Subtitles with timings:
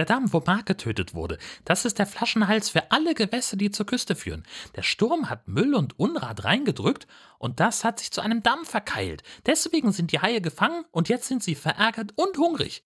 [0.00, 1.36] Der Damm, wo Mark getötet wurde.
[1.66, 4.44] Das ist der Flaschenhals für alle Gewässer, die zur Küste führen.
[4.74, 7.06] Der Sturm hat Müll und Unrat reingedrückt
[7.38, 9.22] und das hat sich zu einem Damm verkeilt.
[9.44, 12.82] Deswegen sind die Haie gefangen und jetzt sind sie verärgert und hungrig.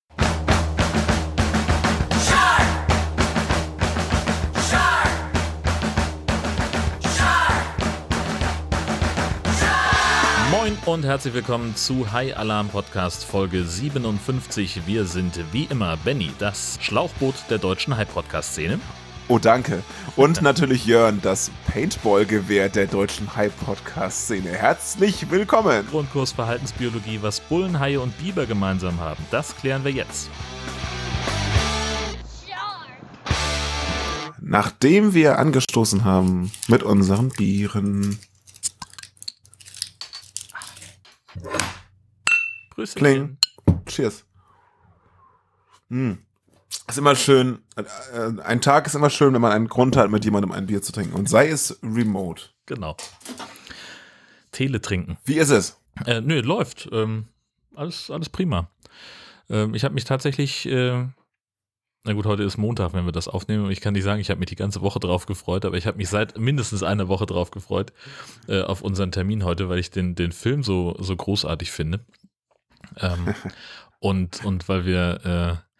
[10.64, 14.86] Moin und herzlich willkommen zu High Alarm Podcast Folge 57.
[14.86, 18.80] Wir sind wie immer Benny, das Schlauchboot der deutschen High Podcast Szene.
[19.28, 19.82] Oh, danke.
[20.16, 24.48] Und natürlich Jörn, das Paintball-Gewehr der deutschen High-Podcast-Szene.
[24.52, 25.86] Herzlich willkommen.
[25.90, 29.22] Grundkurs Verhaltensbiologie, was Bullen, Haie und Biber gemeinsam haben.
[29.30, 30.30] Das klären wir jetzt.
[34.40, 38.18] Nachdem wir angestoßen haben mit unseren Bieren.
[42.74, 42.98] Grüße.
[42.98, 43.36] Kling.
[43.86, 44.24] Cheers.
[45.90, 46.18] Hm.
[46.88, 50.24] Ist immer schön, äh, ein Tag ist immer schön, wenn man einen Grund hat, mit
[50.24, 51.14] jemandem ein Bier zu trinken.
[51.14, 52.42] Und sei es remote.
[52.66, 52.96] Genau.
[54.52, 55.16] Tele trinken.
[55.24, 55.80] Wie ist es?
[56.06, 56.88] Äh, nö, läuft.
[56.92, 57.26] Ähm,
[57.74, 58.70] alles, alles prima.
[59.48, 61.06] Ähm, ich habe mich tatsächlich, äh,
[62.04, 63.70] na gut, heute ist Montag, wenn wir das aufnehmen.
[63.70, 65.96] Ich kann nicht sagen, ich habe mich die ganze Woche drauf gefreut, aber ich habe
[65.96, 67.92] mich seit mindestens einer Woche drauf gefreut,
[68.48, 72.04] äh, auf unseren Termin heute, weil ich den, den Film so, so großartig finde.
[73.00, 73.34] Ähm,
[74.00, 75.74] und, und weil wir äh,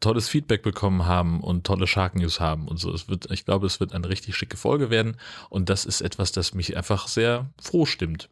[0.00, 2.92] tolles Feedback bekommen haben und tolle Shark News haben und so.
[2.92, 5.16] Es wird, ich glaube, es wird eine richtig schicke Folge werden
[5.50, 8.28] und das ist etwas, das mich einfach sehr froh stimmt.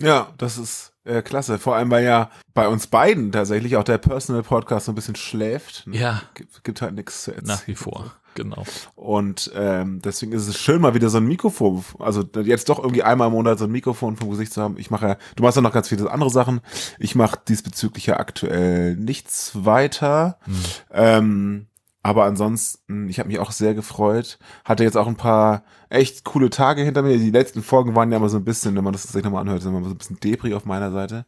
[0.00, 1.58] Ja, das ist äh, klasse.
[1.58, 5.16] Vor allem, weil ja bei uns beiden tatsächlich auch der Personal Podcast so ein bisschen
[5.16, 5.86] schläft.
[5.86, 5.96] Ne?
[5.96, 6.22] Ja.
[6.34, 7.48] Gibt, gibt halt nichts zu erzählen.
[7.48, 8.64] Nach wie vor, genau.
[8.94, 13.02] Und ähm, deswegen ist es schön, mal wieder so ein Mikrofon, also jetzt doch irgendwie
[13.02, 14.76] einmal im Monat so ein Mikrofon vom Gesicht zu haben.
[14.78, 16.60] Ich mache ja, du machst ja noch ganz viele andere Sachen.
[16.98, 20.38] Ich mache diesbezüglich ja aktuell nichts weiter.
[20.44, 20.54] Hm.
[20.92, 21.66] Ähm,
[22.02, 24.38] aber ansonsten, ich habe mich auch sehr gefreut.
[24.64, 27.18] Hatte jetzt auch ein paar echt coole Tage hinter mir.
[27.18, 29.62] Die letzten Folgen waren ja immer so ein bisschen, wenn man das sich nochmal anhört,
[29.62, 31.26] sind immer so ein bisschen Depri auf meiner Seite.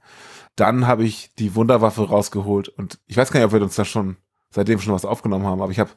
[0.56, 3.84] Dann habe ich die Wunderwaffe rausgeholt und ich weiß gar nicht, ob wir uns da
[3.84, 4.16] schon
[4.50, 5.90] seitdem schon was aufgenommen haben, aber ich habe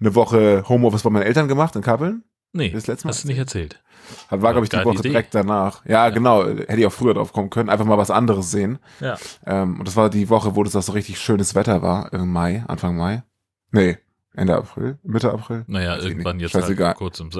[0.00, 2.24] eine Woche Homeoffice bei meinen Eltern gemacht in Kappeln.
[2.52, 3.82] Nee, Das letzte Mal hast du nicht erzählt.
[4.30, 5.08] War, glaube ich, die Woche Idee.
[5.08, 5.84] direkt danach.
[5.86, 6.44] Ja, genau.
[6.46, 7.68] Hätte ich auch früher drauf kommen können.
[7.68, 8.78] Einfach mal was anderes sehen.
[9.00, 9.16] Ja.
[9.44, 12.12] Ähm, und das war die Woche, wo das auch so richtig schönes Wetter war.
[12.12, 13.24] Im Mai, Anfang Mai.
[13.72, 13.98] Nee,
[14.34, 15.64] Ende April, Mitte April.
[15.66, 16.88] Naja, Weiß irgendwann jetzt Scheißegal.
[16.88, 17.30] halt kurz im,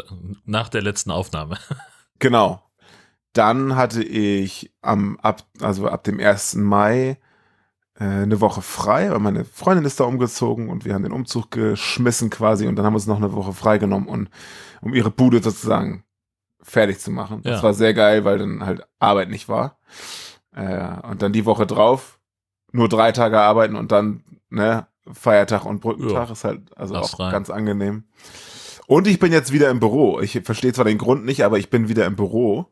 [0.47, 1.59] nach der letzten Aufnahme.
[2.21, 2.63] Genau.
[3.35, 6.55] Dann hatte ich am, ab, also ab dem 1.
[6.55, 7.19] Mai
[7.97, 12.29] eine Woche frei, weil meine Freundin ist da umgezogen und wir haben den Umzug geschmissen
[12.29, 14.31] quasi und dann haben wir uns noch eine Woche freigenommen, und,
[14.81, 16.03] um ihre Bude sozusagen
[16.61, 17.43] fertig zu machen.
[17.45, 17.63] Das Ja.
[17.63, 19.79] war sehr geil, weil dann halt Arbeit nicht war.
[20.55, 22.19] Äh, und dann die Woche drauf
[22.73, 26.33] nur drei Tage arbeiten und dann ne, Feiertag und Brückentag Ja.
[26.33, 27.31] ist halt also Lass auch rein.
[27.33, 28.05] ganz angenehm.
[28.87, 30.21] Und ich bin jetzt wieder im Büro.
[30.21, 32.67] Ich verstehe zwar den Grund nicht, aber ich bin wieder im Büro.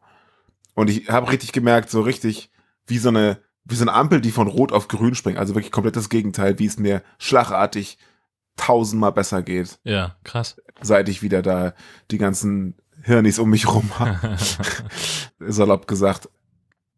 [0.74, 2.50] Und ich habe richtig gemerkt, so richtig
[2.86, 5.38] wie so eine wie so eine Ampel, die von rot auf grün springt.
[5.38, 7.98] Also wirklich komplett das Gegenteil, wie es mir schlagartig
[8.56, 10.56] tausendmal besser geht, ja, krass.
[10.80, 11.74] seit ich wieder da
[12.10, 14.36] die ganzen Hirnis um mich rum habe.
[15.40, 16.28] Salopp gesagt.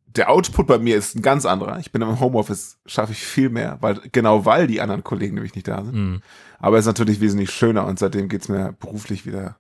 [0.06, 1.78] Der Output bei mir ist ein ganz anderer.
[1.80, 5.54] Ich bin im Homeoffice, schaffe ich viel mehr, weil genau weil die anderen Kollegen nämlich
[5.54, 5.94] nicht da sind.
[5.94, 6.22] Hm.
[6.60, 9.56] Aber es ist natürlich wesentlich schöner und seitdem geht's mir beruflich wieder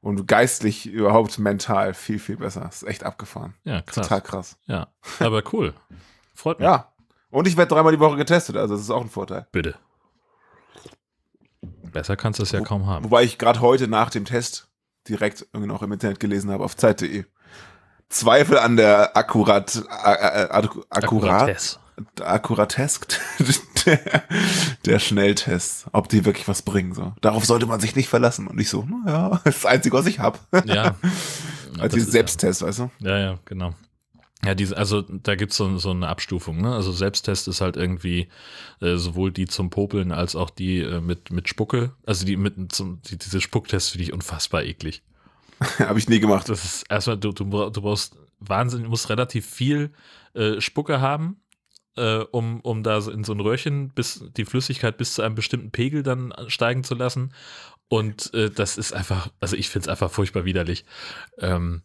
[0.00, 2.68] und geistlich überhaupt mental viel, viel besser.
[2.68, 3.54] ist echt abgefahren.
[3.64, 4.06] Ja, krass.
[4.06, 4.58] Total krass.
[4.66, 4.88] Ja,
[5.20, 5.74] aber cool.
[6.34, 6.66] Freut mich.
[6.66, 6.92] Ja.
[7.30, 9.46] Und ich werde dreimal die Woche getestet, also das ist auch ein Vorteil.
[9.52, 9.74] Bitte.
[11.92, 13.04] Besser kannst du es ja Wo- kaum haben.
[13.04, 14.68] Wobei ich gerade heute nach dem Test
[15.08, 17.24] direkt irgendwie noch im Internet gelesen habe auf Zeit.de.
[18.08, 21.78] Zweifel an der Akkurat, äh, äh, akkurat, Akkuratesse.
[22.20, 23.06] Akkuratesk
[23.86, 24.00] der,
[24.84, 26.92] der Schnelltests, ob die wirklich was bringen.
[26.92, 27.12] So.
[27.20, 28.48] Darauf sollte man sich nicht verlassen.
[28.48, 30.38] Und ich so, naja, das ist das Einzige, was ich habe.
[30.64, 30.96] Ja.
[31.78, 32.90] Als dieses Selbsttest, weißt du?
[32.98, 33.74] Ja, ja, genau.
[34.44, 36.74] Ja, diese, also da gibt's so, so eine Abstufung, ne?
[36.74, 38.28] Also Selbsttest ist halt irgendwie
[38.80, 41.92] äh, sowohl die zum Popeln als auch die äh, mit, mit Spucke.
[42.04, 45.02] Also die mit zum, die, diese Spucktests finde ich unfassbar eklig.
[45.78, 46.48] habe ich nie gemacht.
[46.48, 49.90] Das ist erstmal, du, du, du brauchst Wahnsinn, du musst relativ viel
[50.34, 51.40] äh, Spucke haben,
[51.96, 55.70] äh, um, um da in so ein Röhrchen bis die Flüssigkeit bis zu einem bestimmten
[55.70, 57.32] Pegel dann steigen zu lassen.
[57.88, 60.84] Und äh, das ist einfach, also ich finde es einfach furchtbar widerlich.
[61.38, 61.82] Ähm,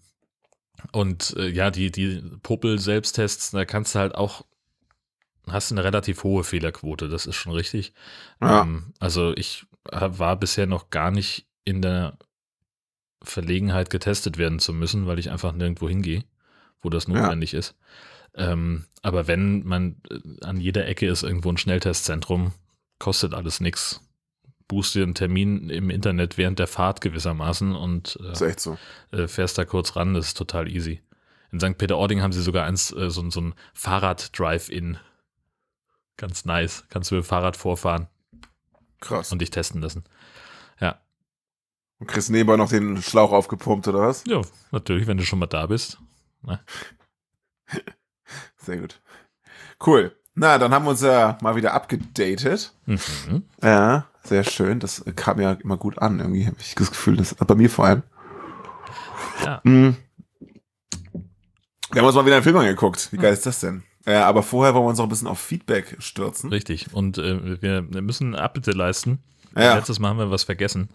[0.91, 4.45] und äh, ja, die, die Popel-Selbsttests, da kannst du halt auch,
[5.47, 7.93] hast eine relativ hohe Fehlerquote, das ist schon richtig.
[8.41, 8.61] Ja.
[8.61, 12.17] Ähm, also ich war bisher noch gar nicht in der
[13.23, 16.23] Verlegenheit getestet werden zu müssen, weil ich einfach nirgendwo hingehe,
[16.81, 17.75] wo das notwendig ist.
[18.35, 22.53] Ähm, aber wenn man äh, an jeder Ecke ist irgendwo ein Schnelltestzentrum,
[22.99, 24.01] kostet alles nichts.
[24.69, 28.77] Buchst dir einen Termin im Internet während der Fahrt gewissermaßen und echt so.
[29.11, 31.01] äh, fährst da kurz ran, das ist total easy.
[31.51, 31.77] In St.
[31.77, 34.97] Peter-Ording haben sie sogar eins, äh, so, so ein Fahrrad-Drive-In.
[36.15, 36.85] Ganz nice.
[36.89, 38.07] Kannst du mit dem Fahrrad vorfahren
[39.01, 39.31] Krass.
[39.33, 40.05] und dich testen lassen.
[41.99, 44.23] Und kriegst nebenbei noch den Schlauch aufgepumpt, oder was?
[44.25, 45.99] Ja, natürlich, wenn du schon mal da bist.
[48.57, 49.01] Sehr gut.
[49.85, 50.15] Cool.
[50.33, 52.73] Na, dann haben wir uns ja mal wieder abgedatet.
[52.85, 53.43] Mhm.
[53.61, 54.79] Ja, sehr schön.
[54.79, 56.19] Das kam ja immer gut an.
[56.19, 58.03] Irgendwie habe ich das Gefühl, dass bei mir vor allem.
[59.43, 59.61] Ja.
[59.63, 59.95] Mhm.
[61.91, 63.11] Wir haben uns mal wieder einen Film angeguckt.
[63.11, 63.83] Wie geil ist das denn?
[64.05, 66.49] Äh, aber vorher wollen wir uns noch ein bisschen auf Feedback stürzen.
[66.49, 66.93] Richtig.
[66.93, 69.19] Und äh, wir müssen Abbitte leisten.
[69.55, 69.75] Ja.
[69.75, 70.89] Letztes Mal haben wir was vergessen.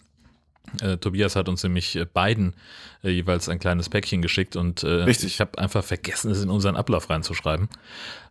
[0.81, 2.55] Äh, Tobias hat uns nämlich äh, beiden
[3.03, 5.27] äh, jeweils ein kleines Päckchen geschickt und äh, Richtig.
[5.27, 7.69] ich habe einfach vergessen, es in unseren Ablauf reinzuschreiben.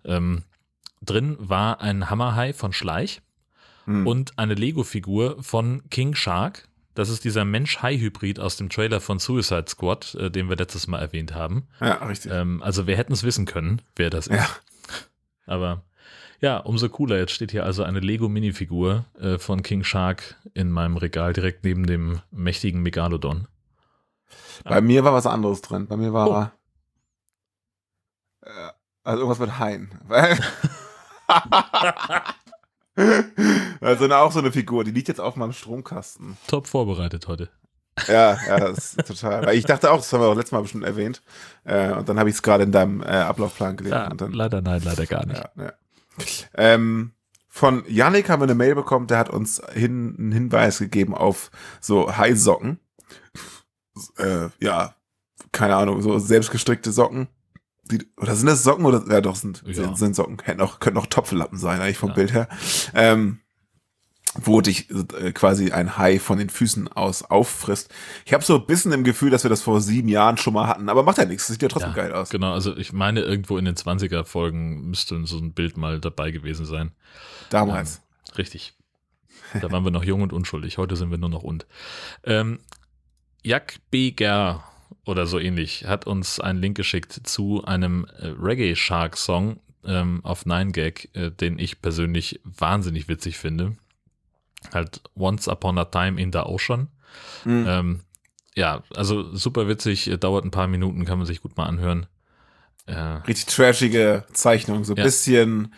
[0.04, 0.44] Ähm,
[1.02, 3.22] drin war ein Hammerhai von Schleich
[3.86, 4.08] Hm.
[4.08, 6.68] und eine Lego-Figur von King Shark.
[6.96, 11.00] Das ist dieser Mensch-Hai-Hybrid aus dem Trailer von Suicide Squad, äh, den wir letztes Mal
[11.00, 11.68] erwähnt haben.
[11.82, 12.32] ja, richtig.
[12.32, 14.36] Ähm, also wir hätten es wissen können, wer das ist.
[14.38, 14.48] Ja.
[15.46, 15.82] Aber
[16.40, 17.18] ja, umso cooler.
[17.18, 21.86] Jetzt steht hier also eine Lego-Minifigur äh, von King Shark in meinem Regal direkt neben
[21.88, 23.48] dem mächtigen Megalodon.
[24.64, 25.88] Bei mir war was anderes drin.
[25.88, 26.54] Bei mir war
[28.44, 28.46] Oh.
[28.48, 28.70] äh,
[29.04, 29.92] also irgendwas mit Hain.
[33.94, 36.38] Also eine, auch so eine Figur, die liegt jetzt auf meinem Stromkasten.
[36.48, 37.50] Top vorbereitet heute.
[38.08, 39.46] Ja, ja, das ist total.
[39.46, 41.22] Weil ich dachte auch, das haben wir auch letztes Mal bestimmt erwähnt.
[41.64, 43.94] Äh, und dann habe ich es gerade in deinem äh, Ablaufplan gelesen.
[43.96, 45.44] Ja, dann, leider nein, leider gar nicht.
[45.58, 45.74] ja, ja.
[46.56, 47.14] Ähm,
[47.50, 51.52] von Yannick haben wir eine Mail bekommen, der hat uns hin, einen Hinweis gegeben auf
[51.82, 52.80] so Haisocken.
[54.18, 54.96] Äh, ja,
[55.52, 57.28] keine Ahnung, so selbstgestrickte Socken.
[57.92, 59.74] Die, oder sind das Socken oder ja doch sind, Ja.
[59.74, 60.38] sind, sind Socken.
[60.44, 62.16] Hätten auch, könnten auch Topflappen sein, eigentlich vom Ja.
[62.16, 62.48] Bild her.
[62.96, 63.40] Ähm,
[64.36, 67.94] wo dich äh, quasi ein Hai von den Füßen aus auffrisst.
[68.26, 70.68] Ich habe so ein bisschen im Gefühl, dass wir das vor sieben Jahren schon mal
[70.68, 71.48] hatten, aber macht ja nichts.
[71.48, 72.30] Das sieht ja trotzdem Ja, geil aus.
[72.30, 76.66] Genau, also ich meine, irgendwo in den 20er-Folgen müsste so ein Bild mal dabei gewesen
[76.66, 76.92] sein.
[77.50, 77.98] Damals.
[78.30, 78.74] Ähm, richtig.
[79.62, 80.78] Da waren wir noch jung und unschuldig.
[80.78, 81.68] Heute sind wir nur noch und.
[82.24, 82.60] Ähm,
[83.44, 84.64] Jack Beger
[85.06, 90.22] oder so ähnlich hat uns einen Link geschickt zu einem äh, Reggae Shark Song ähm,
[90.24, 93.76] auf 9gag, äh, den ich persönlich wahnsinnig witzig finde.
[94.74, 96.90] Halt Once Upon a Time in the Ocean.
[97.46, 97.66] Mhm.
[97.68, 98.00] Ähm,
[98.56, 102.06] ja, also super witzig, äh, dauert ein paar Minuten, kann man sich gut mal anhören.
[102.86, 102.94] Äh,
[103.28, 105.04] Richtig trashige Zeichnung, so ein Ja.
[105.04, 105.74] bisschen,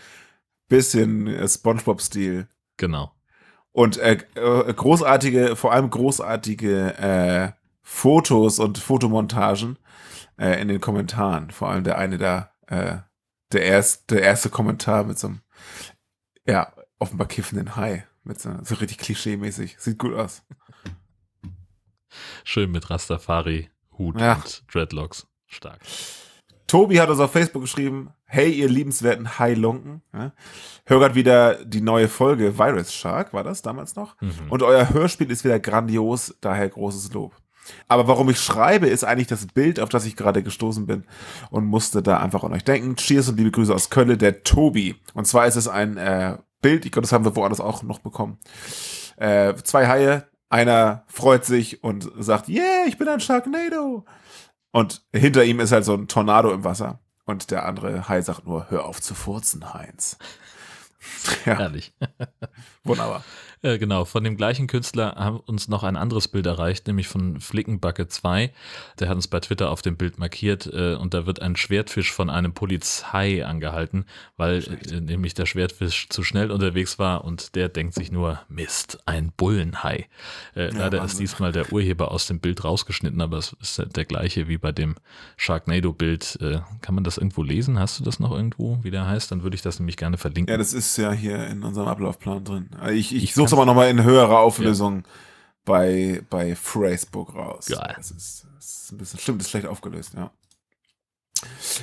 [0.68, 2.48] bisschen äh, Spongebob-Stil.
[2.78, 3.12] genau.
[3.72, 9.78] Und äh, äh, großartige, vor allem großartige äh, Fotos und Fotomontagen
[10.38, 11.52] in den Kommentaren.
[11.52, 12.98] Vor allem der eine da, äh,
[13.54, 15.42] der, erst, der erste Kommentar mit so einem,
[16.46, 18.06] ja, offenbar kiffenden Hai.
[18.26, 19.76] Mit so, so richtig klischee-mäßig.
[19.80, 20.44] Sieht gut aus.
[22.44, 24.34] Schön mit Rastafari, Hut Ja.
[24.36, 25.28] und Dreadlocks.
[25.48, 25.80] Stark.
[26.68, 30.34] Tobi hat uns auf Facebook geschrieben, hey ihr liebenswerten Hai-Lunken, ja,
[30.88, 34.20] hör grad wieder die neue Folge Virus Shark, war das damals noch?
[34.20, 34.50] Mhm.
[34.50, 37.34] Und euer Hörspiel ist wieder grandios, daher großes Lob.
[37.88, 41.04] Aber warum ich schreibe, ist eigentlich das Bild, auf das ich gerade gestoßen bin
[41.52, 42.96] und musste da einfach an euch denken.
[42.96, 44.96] Cheers und liebe Grüße aus Köln, der Tobi.
[45.14, 48.00] Und zwar ist es ein äh, Bild, ich glaube, das haben wir woanders auch noch
[48.00, 48.40] bekommen.
[49.18, 54.06] Äh, zwei Haie, einer freut sich und sagt, yeah, ich bin ein Sharknado.
[54.72, 57.00] Und hinter ihm ist halt so ein Tornado im Wasser.
[57.26, 60.18] Und der andere Hai sagt nur, hör auf zu furzen, Heinz.
[61.46, 61.94] Ja, Ehrlich.
[62.84, 63.24] wunderbar.
[63.66, 67.40] Äh, genau, von dem gleichen Künstler haben uns noch ein anderes Bild erreicht, nämlich von
[67.40, 68.52] Flickenbacke 2.
[69.00, 72.12] Der hat uns bei Twitter auf dem Bild markiert äh, und da wird ein Schwertfisch
[72.14, 74.06] von einem Polizei angehalten,
[74.38, 79.00] weil äh, nämlich der Schwertfisch zu schnell unterwegs war und der denkt sich nur, Mist,
[79.08, 80.08] ein Bullenhai.
[80.56, 81.20] Äh, leider ist Wahnsinn.
[81.22, 84.72] diesmal der Urheber aus dem Bild rausgeschnitten, aber es ist der- der gleiche wie bei
[84.74, 84.94] dem
[85.38, 86.38] Sharknado-Bild.
[86.42, 87.80] Äh, kann man das irgendwo lesen?
[87.80, 89.32] Hast du das noch irgendwo, wie der heißt?
[89.32, 90.52] Dann würde ich das nämlich gerne verlinken.
[90.52, 92.70] Ja, das ist ja hier in unserem Ablaufplan drin.
[92.92, 95.04] Ich, ich, Ich suche aber nochmal in höherer Auflösung
[95.66, 97.66] bei, bei Facebook raus.
[97.66, 97.94] Geil.
[97.98, 100.32] Das ist, das ist ein bisschen, stimmt, ist schlecht aufgelöst, ja.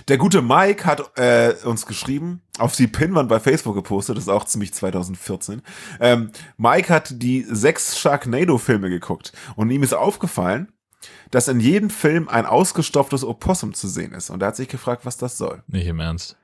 [0.09, 4.31] Der gute Mike hat äh, uns geschrieben, auf die Pinwand bei Facebook gepostet, das ist
[4.31, 5.63] auch ziemlich 2014.
[6.01, 10.73] Ähm, Mike hat die sechs Sharknado-Filme geguckt und ihm ist aufgefallen,
[11.31, 14.31] dass in jedem Film ein ausgestopftes Opossum zu sehen ist.
[14.31, 15.63] Und er hat sich gefragt, was das soll.
[15.67, 16.37] Nicht im Ernst.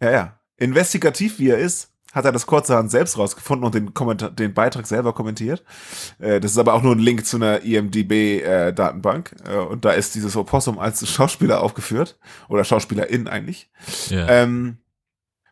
[0.00, 0.40] Ja, ja.
[0.56, 4.86] Investigativ wie er ist, hat er das kurzerhand selbst rausgefunden und den, Kommentar den Beitrag
[4.86, 5.64] selber kommentiert.
[6.18, 9.36] Äh, das ist aber auch nur ein Link zu einer IMDB-Datenbank.
[9.48, 12.18] Äh, und da ist dieses Opossum als Schauspieler aufgeführt.
[12.48, 13.70] Oder Schauspielerin eigentlich.
[14.08, 14.28] Ja.
[14.28, 14.78] Ähm,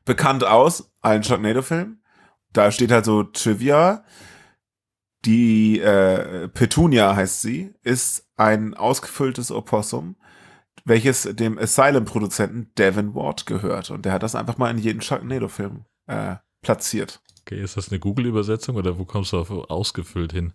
[0.04, 2.02] bekannt aus allen Sharknado-Filmen.
[2.52, 4.04] Da steht halt so Trivia.
[5.24, 10.16] Die äh, Petunia heißt sie, ist ein ausgefülltes Opossum,
[10.84, 13.90] welches dem Asylum-Produzenten Devin Ward gehört.
[13.90, 17.20] Und der hat das einfach mal in jeden Sharknado-Film äh, platziert.
[17.42, 20.52] Okay, ist das eine Google-Übersetzung oder wo kommst du auf ausgefüllt hin?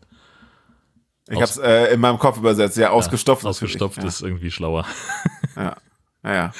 [1.27, 2.77] Ich Aus habe es äh, in meinem Kopf übersetzt.
[2.77, 3.43] Ja, ausgestopft.
[3.43, 4.27] Ja, ausgestopft ist, ja.
[4.27, 4.85] irgendwie schlauer.
[5.55, 5.75] Ja,
[6.23, 6.53] ja.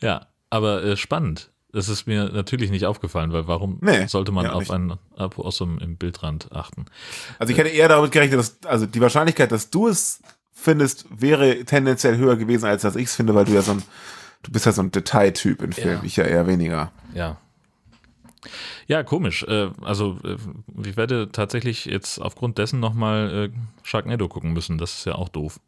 [0.00, 1.50] Ja, aber äh, spannend.
[1.72, 4.70] Das ist mir natürlich nicht aufgefallen, weil warum nee, sollte man auf nicht.
[4.72, 6.86] einen Opossum im Bildrand achten?
[7.38, 10.20] Also ich hätte eher damit gerechnet, dass also die Wahrscheinlichkeit, dass du es
[10.52, 13.82] findest, wäre tendenziell höher gewesen, als dass ich es finde, weil du ja so ein,
[14.42, 16.02] du bist ja so ein Detailtyp in Film, ja.
[16.02, 16.90] ich ja eher weniger.
[17.14, 17.36] Ja.
[18.86, 19.42] Ja, komisch.
[19.44, 20.36] Äh, also äh,
[20.86, 24.78] ich werde tatsächlich jetzt aufgrund dessen nochmal äh, Sharknado gucken müssen.
[24.78, 25.60] Das ist ja auch doof.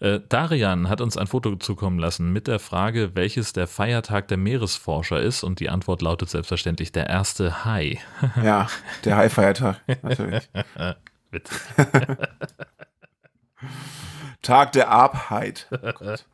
[0.00, 5.20] Darian hat uns ein Foto zukommen lassen mit der Frage, welches der Feiertag der Meeresforscher
[5.20, 8.00] ist und die Antwort lautet selbstverständlich der erste Hai.
[8.42, 8.66] ja,
[9.04, 10.48] der Hai-Feiertag, natürlich.
[11.30, 11.60] Witzig.
[14.42, 15.68] Tag der Abheit.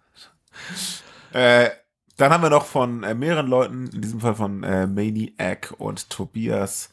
[1.35, 1.71] Oh äh,
[2.17, 6.11] dann haben wir noch von äh, mehreren Leuten, in diesem Fall von äh, Maniac und
[6.11, 6.91] Tobias,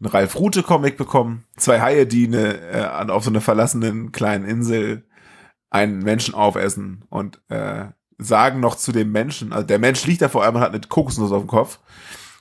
[0.00, 1.44] einen Ralf Rute Comic bekommen.
[1.56, 5.04] Zwei Haie, die eine, äh, auf so einer verlassenen kleinen Insel
[5.70, 7.86] einen Menschen aufessen und äh,
[8.18, 10.80] sagen noch zu dem Menschen, also der Mensch liegt da vor allem und hat eine
[10.80, 11.78] Kokosnuss auf dem Kopf.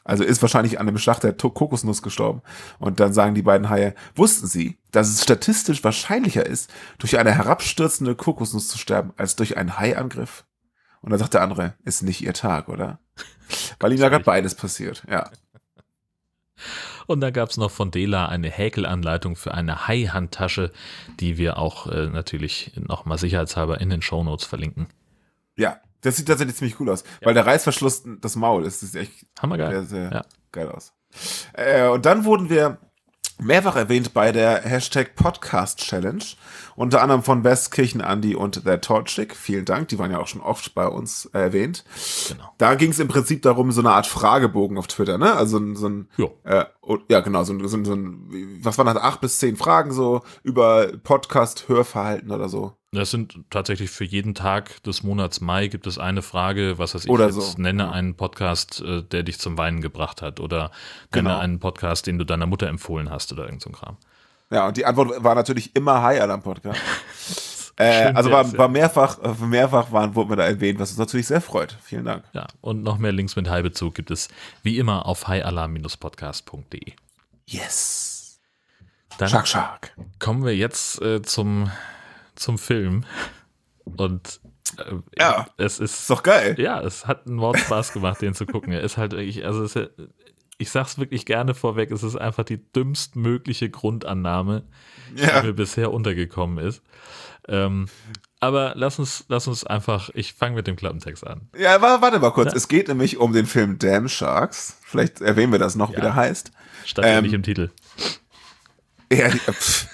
[0.03, 2.41] Also ist wahrscheinlich an einem Schlag der Kokosnuss gestorben.
[2.79, 7.31] Und dann sagen die beiden Haie, wussten sie, dass es statistisch wahrscheinlicher ist, durch eine
[7.31, 10.43] herabstürzende Kokosnuss zu sterben, als durch einen Haiangriff?
[11.01, 12.99] Und dann sagt der andere, ist nicht ihr Tag, oder?
[13.79, 15.29] Weil ihm da gerade beides passiert, ja.
[17.07, 20.71] Und da gab es noch von Dela eine Häkelanleitung für eine Hai-Handtasche,
[21.19, 24.87] die wir auch äh, natürlich nochmal sicherheitshalber in den Shownotes verlinken.
[25.57, 27.27] Ja, das sieht tatsächlich ziemlich cool aus, ja.
[27.27, 28.81] weil der Reißverschluss das Maul ist.
[28.81, 29.71] Das sieht echt Hammergeil.
[29.71, 30.25] sehr, sehr ja.
[30.51, 30.93] geil aus.
[31.53, 32.77] Äh, und dann wurden wir
[33.41, 36.23] mehrfach erwähnt bei der Hashtag Podcast Challenge.
[36.75, 39.35] Unter anderem von Westkirchen Andy und der Torchic.
[39.35, 41.83] Vielen Dank, die waren ja auch schon oft bei uns erwähnt.
[42.29, 42.53] Genau.
[42.57, 45.33] Da ging es im Prinzip darum, so eine Art Fragebogen auf Twitter, ne?
[45.33, 46.07] Also so ein,
[46.43, 46.65] äh,
[47.09, 49.91] ja genau, so ein, so ein, so ein, was waren das, acht bis zehn Fragen
[49.91, 52.77] so über Podcast-Hörverhalten oder so.
[52.93, 57.05] Das sind tatsächlich für jeden Tag des Monats Mai gibt es eine Frage, was weiß
[57.05, 57.61] ich oder jetzt, so.
[57.61, 60.71] nenne einen Podcast, äh, der dich zum Weinen gebracht hat oder
[61.13, 61.39] nenne genau.
[61.39, 63.95] einen Podcast, den du deiner Mutter empfohlen hast oder irgend so ein Kram.
[64.49, 66.81] Ja, und die Antwort war natürlich immer Hi Alarm Podcast.
[67.77, 71.39] äh, also war, war mehrfach, mehrfach waren, wurden wir da erwähnt, was uns natürlich sehr
[71.39, 71.77] freut.
[71.81, 72.25] Vielen Dank.
[72.33, 74.27] Ja, und noch mehr Links mit Hi-Bezug gibt es
[74.63, 76.91] wie immer auf hialarm-podcast.de.
[77.45, 78.41] Yes.
[79.17, 79.95] Dann Shark, Shark.
[80.19, 81.71] kommen wir jetzt äh, zum
[82.41, 83.05] zum Film.
[83.83, 84.41] Und
[84.77, 86.55] äh, ja, es ist, ist doch geil.
[86.59, 88.73] Ja, es hat einen Mord Spaß gemacht, den zu gucken.
[88.73, 89.77] Er ist halt wirklich, also es,
[90.57, 94.63] ich sag's wirklich gerne vorweg, es ist einfach die dümmstmögliche Grundannahme,
[95.15, 95.41] ja.
[95.41, 96.83] die mir bisher untergekommen ist.
[97.47, 97.87] Ähm,
[98.39, 101.49] aber lass uns, lass uns einfach, ich fange mit dem Klappentext an.
[101.57, 102.51] Ja, warte mal kurz.
[102.51, 102.57] Ja.
[102.57, 104.77] Es geht nämlich um den Film Damn Sharks.
[104.83, 105.97] Vielleicht erwähnen wir das noch, ja.
[105.97, 106.51] wie der heißt.
[106.85, 107.71] Stand ähm, ja nicht im Titel.
[109.11, 109.87] Ja, die, pff,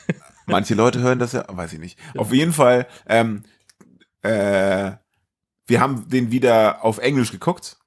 [0.48, 2.00] Manche Leute hören das ja, weiß ich nicht.
[2.18, 3.44] Auf jeden Fall, ähm,
[4.22, 4.92] äh,
[5.68, 7.78] wir haben den wieder auf Englisch geguckt.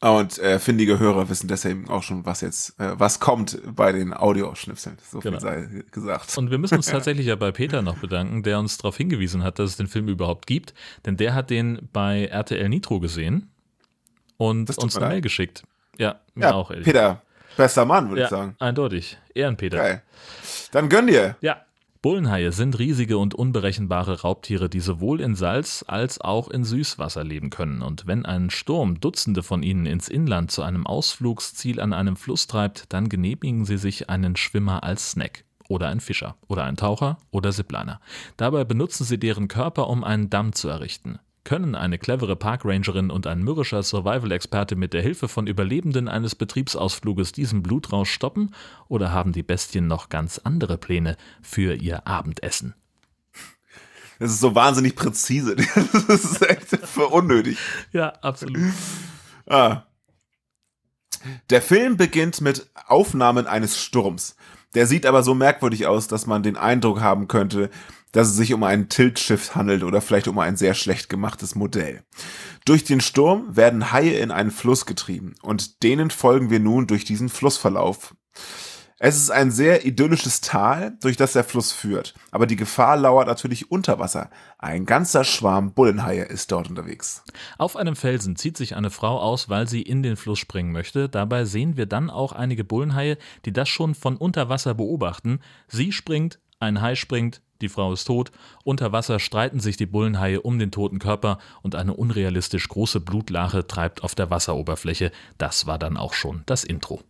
[0.00, 4.14] Und äh, findige Hörer wissen deswegen auch schon, was jetzt, äh, was kommt bei den
[4.14, 4.96] Audioschnipseln.
[5.02, 5.40] So viel genau.
[5.40, 6.38] sei gesagt.
[6.38, 9.58] Und wir müssen uns tatsächlich ja bei Peter noch bedanken, der uns darauf hingewiesen hat,
[9.58, 10.72] dass es den Film überhaupt gibt.
[11.04, 13.50] Denn der hat den bei RTL Nitro gesehen
[14.36, 15.64] und uns eine Mail geschickt.
[15.98, 16.84] Ja, mir ja, auch, ehrlich.
[16.84, 17.22] Peter,
[17.58, 18.56] bester Mann, würde ja, ich sagen.
[18.58, 19.18] Eindeutig.
[19.34, 19.76] Ehrenpeter.
[19.76, 20.02] Geil.
[20.72, 21.36] Dann gönn dir.
[21.42, 21.58] Ja.
[22.00, 27.50] Bullenhaie sind riesige und unberechenbare Raubtiere, die sowohl in Salz als auch in Süßwasser leben
[27.50, 27.82] können.
[27.82, 32.46] Und wenn ein Sturm Dutzende von ihnen ins Inland zu einem Ausflugsziel an einem Fluss
[32.46, 35.44] treibt, dann genehmigen sie sich einen Schwimmer als Snack.
[35.68, 36.36] Oder ein Fischer.
[36.46, 37.18] Oder ein Taucher.
[37.32, 38.00] Oder Ziplaner.
[38.36, 41.18] Dabei benutzen sie deren Körper, um einen Damm zu errichten.
[41.44, 47.32] Können eine clevere Parkrangerin und ein mürrischer Survival-Experte mit der Hilfe von Überlebenden eines Betriebsausfluges
[47.32, 48.54] diesen Blutrausch stoppen
[48.88, 52.74] oder haben die Bestien noch ganz andere Pläne für ihr Abendessen?
[54.18, 55.56] Das ist so wahnsinnig präzise.
[56.08, 57.58] Das ist echt für unnötig.
[57.92, 58.72] Ja, absolut.
[59.46, 59.84] Ah.
[61.50, 64.36] Der Film beginnt mit Aufnahmen eines Sturms.
[64.74, 67.70] Der sieht aber so merkwürdig aus, dass man den Eindruck haben könnte,
[68.12, 72.02] dass es sich um ein Tiltschiff handelt oder vielleicht um ein sehr schlecht gemachtes Modell.
[72.64, 77.04] Durch den Sturm werden Haie in einen Fluss getrieben und denen folgen wir nun durch
[77.04, 78.14] diesen Flussverlauf.
[79.00, 82.14] Es ist ein sehr idyllisches Tal, durch das der Fluss führt.
[82.32, 84.28] Aber die Gefahr lauert natürlich unter Wasser.
[84.58, 87.22] Ein ganzer Schwarm Bullenhaie ist dort unterwegs.
[87.58, 91.08] Auf einem Felsen zieht sich eine Frau aus, weil sie in den Fluss springen möchte.
[91.08, 95.38] Dabei sehen wir dann auch einige Bullenhaie, die das schon von unter Wasser beobachten.
[95.68, 98.30] Sie springt, ein Hai springt, die Frau ist tot.
[98.64, 103.66] Unter Wasser streiten sich die Bullenhaie um den toten Körper und eine unrealistisch große Blutlache
[103.66, 105.12] treibt auf der Wasseroberfläche.
[105.38, 107.02] Das war dann auch schon das Intro.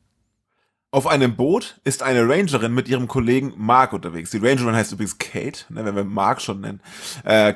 [0.90, 4.30] Auf einem Boot ist eine Rangerin mit ihrem Kollegen Mark unterwegs.
[4.30, 6.80] Die Rangerin heißt übrigens Kate, ne, wenn wir Mark schon nennen,
[7.24, 7.54] äh,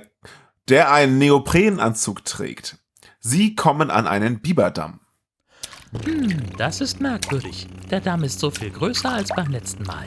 [0.68, 2.78] der einen Neoprenanzug trägt.
[3.20, 5.00] Sie kommen an einen Biberdamm.
[6.04, 7.68] Hm, das ist merkwürdig.
[7.90, 10.06] Der Damm ist so viel größer als beim letzten Mal.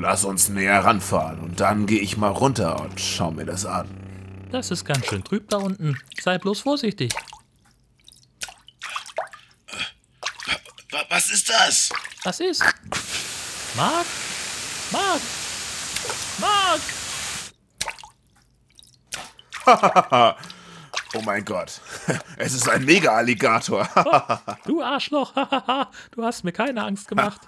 [0.00, 3.88] Lass uns näher ranfahren und dann gehe ich mal runter und schau mir das an.
[4.52, 5.98] Das ist ganz schön trüb da unten.
[6.22, 7.12] Sei bloß vorsichtig.
[11.10, 11.90] Was ist das?
[12.22, 12.62] Was ist?
[13.74, 14.06] Mark?
[14.92, 15.20] Mark?
[16.38, 16.80] Mark!
[21.16, 21.80] oh mein Gott.
[22.36, 23.88] Es ist ein Mega-Alligator.
[23.96, 25.32] oh, du Arschloch.
[26.12, 27.40] du hast mir keine Angst gemacht.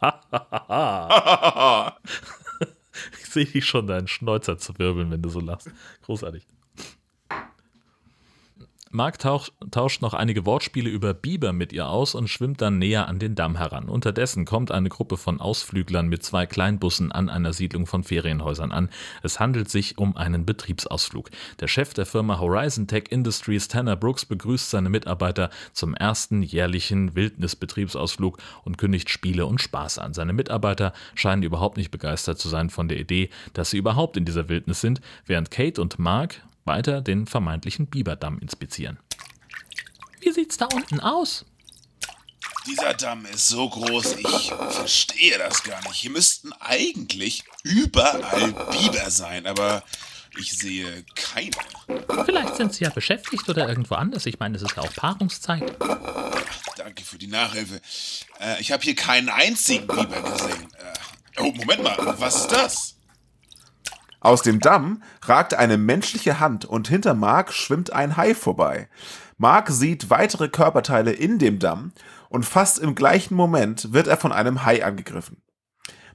[3.20, 5.70] ich sehe dich schon deinen Schnäuzer zu wirbeln, wenn du so lachst.
[6.02, 6.46] Großartig.
[8.90, 13.06] Mark tauch, tauscht noch einige Wortspiele über Biber mit ihr aus und schwimmt dann näher
[13.06, 13.88] an den Damm heran.
[13.88, 18.88] Unterdessen kommt eine Gruppe von Ausflüglern mit zwei Kleinbussen an einer Siedlung von Ferienhäusern an.
[19.22, 21.30] Es handelt sich um einen Betriebsausflug.
[21.60, 27.14] Der Chef der Firma Horizon Tech Industries, Tanner Brooks, begrüßt seine Mitarbeiter zum ersten jährlichen
[27.14, 30.14] Wildnisbetriebsausflug und kündigt Spiele und Spaß an.
[30.14, 34.24] Seine Mitarbeiter scheinen überhaupt nicht begeistert zu sein von der Idee, dass sie überhaupt in
[34.24, 38.98] dieser Wildnis sind, während Kate und Mark weiter den vermeintlichen Biberdamm inspizieren.
[40.20, 41.44] Wie sieht's da unten aus?
[42.66, 45.94] Dieser Damm ist so groß, ich verstehe das gar nicht.
[45.94, 49.82] Hier müssten eigentlich überall Biber sein, aber
[50.38, 51.50] ich sehe keine.
[52.26, 54.26] Vielleicht sind sie ja beschäftigt oder irgendwo anders.
[54.26, 55.76] Ich meine, es ist ja auch Paarungszeit.
[56.76, 57.80] Danke für die Nachhilfe.
[58.38, 60.68] Äh, ich habe hier keinen einzigen Biber gesehen.
[60.78, 62.97] Äh, oh, Moment mal, was ist das?
[64.20, 68.88] Aus dem Damm ragt eine menschliche Hand und hinter Mark schwimmt ein Hai vorbei.
[69.36, 71.92] Mark sieht weitere Körperteile in dem Damm
[72.28, 75.42] und fast im gleichen Moment wird er von einem Hai angegriffen.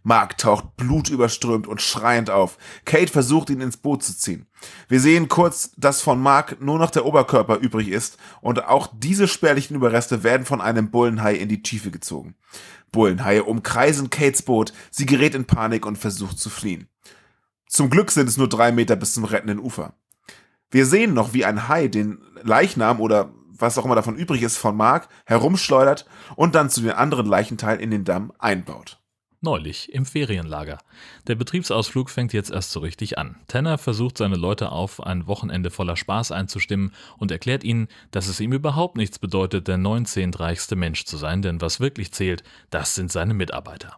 [0.06, 2.58] Mark taucht blutüberströmt und schreiend auf.
[2.84, 4.48] Kate versucht ihn ins Boot zu ziehen.
[4.89, 9.30] Wir sehen kurz, dass von Mark nur noch der Oberkörper übrig ist und auch diese
[9.30, 12.36] spärlichen Überreste werden von einem Bullenhai in die Tiefe gezogen.
[12.92, 16.89] Bullenhaie umkreisen Kates Boot, sie gerät in Panik und versucht zu fliehen.
[17.73, 19.95] Zum Glück sind es nur drei Meter bis zum rettenden Ufer.
[20.69, 24.57] Wir sehen noch, wie ein Hai den Leichnam oder was auch immer davon übrig ist
[24.57, 26.05] von Mark herumschleudert
[26.36, 28.99] und dann zu den anderen Leichenteilen in den Damm einbaut.
[29.41, 30.77] Neulich im Ferienlager.
[31.25, 33.38] Der Betriebsausflug fängt jetzt erst so richtig an.
[33.47, 38.39] Tanner versucht seine Leute auf ein Wochenende voller Spaß einzustimmen und erklärt ihnen, dass es
[38.39, 40.31] ihm überhaupt nichts bedeutet, der 19.
[40.36, 43.97] reichste Mensch zu sein, denn was wirklich zählt, das sind seine Mitarbeiter.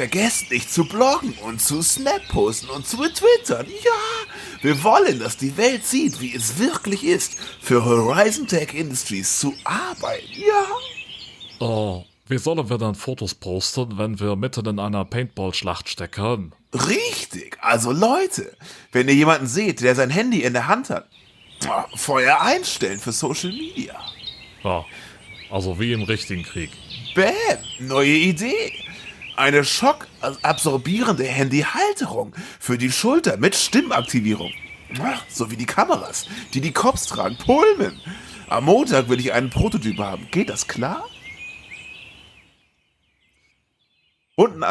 [0.00, 3.66] Vergesst nicht zu bloggen und zu Snap posten und zu twittern.
[3.84, 4.32] Ja,
[4.62, 9.52] wir wollen, dass die Welt sieht, wie es wirklich ist, für Horizon Tech Industries zu
[9.62, 10.32] arbeiten.
[10.38, 11.66] Ja.
[11.66, 16.54] Oh, wie sollen wir dann Fotos posten, wenn wir mitten in einer Paintball-Schlacht stecken?
[16.72, 17.58] Richtig.
[17.60, 18.56] Also Leute,
[18.92, 21.10] wenn ihr jemanden seht, der sein Handy in der Hand hat,
[21.94, 24.00] Feuer einstellen für Social Media.
[24.64, 24.82] Ja,
[25.50, 26.70] also wie im richtigen Krieg.
[27.14, 27.34] Bam,
[27.80, 28.72] neue Idee.
[29.40, 34.52] Eine schockabsorbierende Handyhalterung für die Schulter mit Stimmaktivierung.
[35.30, 37.38] So wie die Kameras, die die Cops tragen.
[37.38, 37.98] Pullman.
[38.50, 40.28] Am Montag will ich einen Prototyp haben.
[40.30, 41.06] Geht das klar?
[44.36, 44.62] Unten,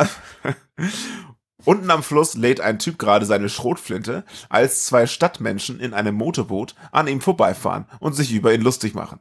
[1.65, 6.75] Unten am Fluss lädt ein Typ gerade seine Schrotflinte, als zwei Stadtmenschen in einem Motorboot
[6.91, 9.19] an ihm vorbeifahren und sich über ihn lustig machen.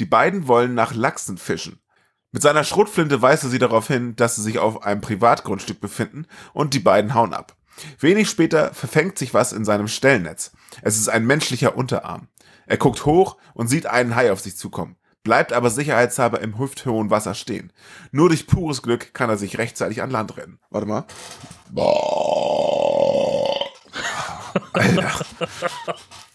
[0.00, 1.78] Die beiden wollen nach Lachsen fischen.
[2.32, 6.26] Mit seiner Schrotflinte weist er sie darauf hin, dass sie sich auf einem Privatgrundstück befinden
[6.52, 7.56] und die beiden hauen ab.
[7.98, 10.52] Wenig später verfängt sich was in seinem Stellnetz.
[10.82, 12.28] Es ist ein menschlicher Unterarm.
[12.66, 17.10] Er guckt hoch und sieht einen Hai auf sich zukommen, bleibt aber sicherheitshalber im hüfthohen
[17.10, 17.72] Wasser stehen.
[18.12, 20.60] Nur durch pures Glück kann er sich rechtzeitig an Land rennen.
[20.70, 21.04] Warte mal.
[21.70, 23.58] Boah.
[24.72, 25.10] Alter.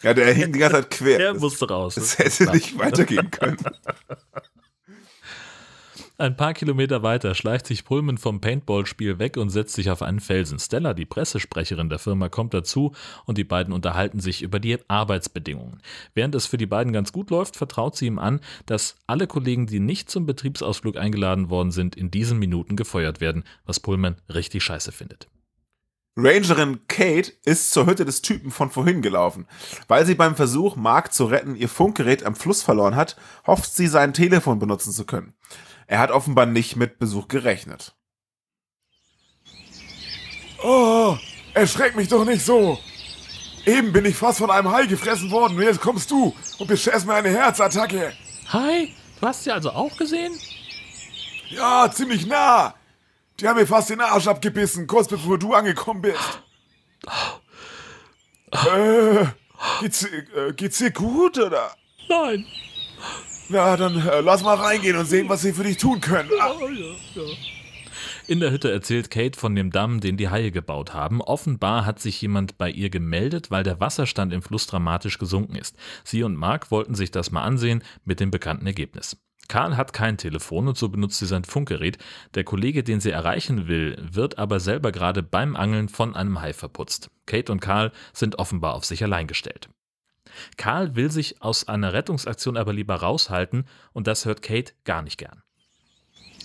[0.01, 1.17] Ja, der hing die ganze Zeit quer.
[1.17, 1.95] Der musste raus.
[1.95, 3.57] Es hätte nicht weitergehen können.
[6.17, 10.21] Ein paar Kilometer weiter schleicht sich Pullman vom Paintball-Spiel weg und setzt sich auf einen
[10.21, 10.59] Felsen.
[10.59, 12.93] Stella, die Pressesprecherin der Firma, kommt dazu
[13.25, 15.81] und die beiden unterhalten sich über die Arbeitsbedingungen.
[16.13, 19.67] Während es für die beiden ganz gut läuft, vertraut sie ihm an, dass alle Kollegen,
[19.67, 24.63] die nicht zum Betriebsausflug eingeladen worden sind, in diesen Minuten gefeuert werden, was Pullman richtig
[24.63, 25.27] scheiße findet.
[26.15, 29.47] Rangerin Kate ist zur Hütte des Typen von vorhin gelaufen.
[29.89, 33.87] Weil sie beim Versuch, Mark zu retten, ihr Funkgerät am Fluss verloren hat, hofft sie,
[33.87, 35.33] sein Telefon benutzen zu können.
[35.87, 37.95] Er hat offenbar nicht mit Besuch gerechnet.
[40.63, 41.17] Oh,
[41.53, 42.79] erschreck mich doch nicht so.
[43.65, 47.05] Eben bin ich fast von einem Hai gefressen worden und jetzt kommst du und beschäst
[47.05, 48.13] mir eine Herzattacke.
[48.49, 50.33] Hi, du hast sie also auch gesehen?
[51.49, 52.75] Ja, ziemlich nah.
[53.39, 56.19] Die haben mir fast den Arsch abgebissen, kurz bevor du angekommen bist.
[58.51, 59.25] Äh,
[59.81, 61.75] geht's, äh, geht's dir gut, oder?
[62.07, 62.45] Nein.
[63.49, 66.29] Na, dann äh, lass mal reingehen und sehen, was wir für dich tun können.
[66.39, 66.53] Ah,
[68.27, 71.21] In der Hütte erzählt Kate von dem Damm, den die Haie gebaut haben.
[71.21, 75.77] Offenbar hat sich jemand bei ihr gemeldet, weil der Wasserstand im Fluss dramatisch gesunken ist.
[76.03, 79.17] Sie und Mark wollten sich das mal ansehen mit dem bekannten Ergebnis.
[79.47, 81.99] Karl hat kein Telefon und so benutzt sie sein Funkgerät.
[82.33, 86.53] Der Kollege, den sie erreichen will, wird aber selber gerade beim Angeln von einem Hai
[86.53, 87.11] verputzt.
[87.27, 89.69] Kate und Karl sind offenbar auf sich allein gestellt.
[90.57, 95.17] Karl will sich aus einer Rettungsaktion aber lieber raushalten und das hört Kate gar nicht
[95.17, 95.41] gern.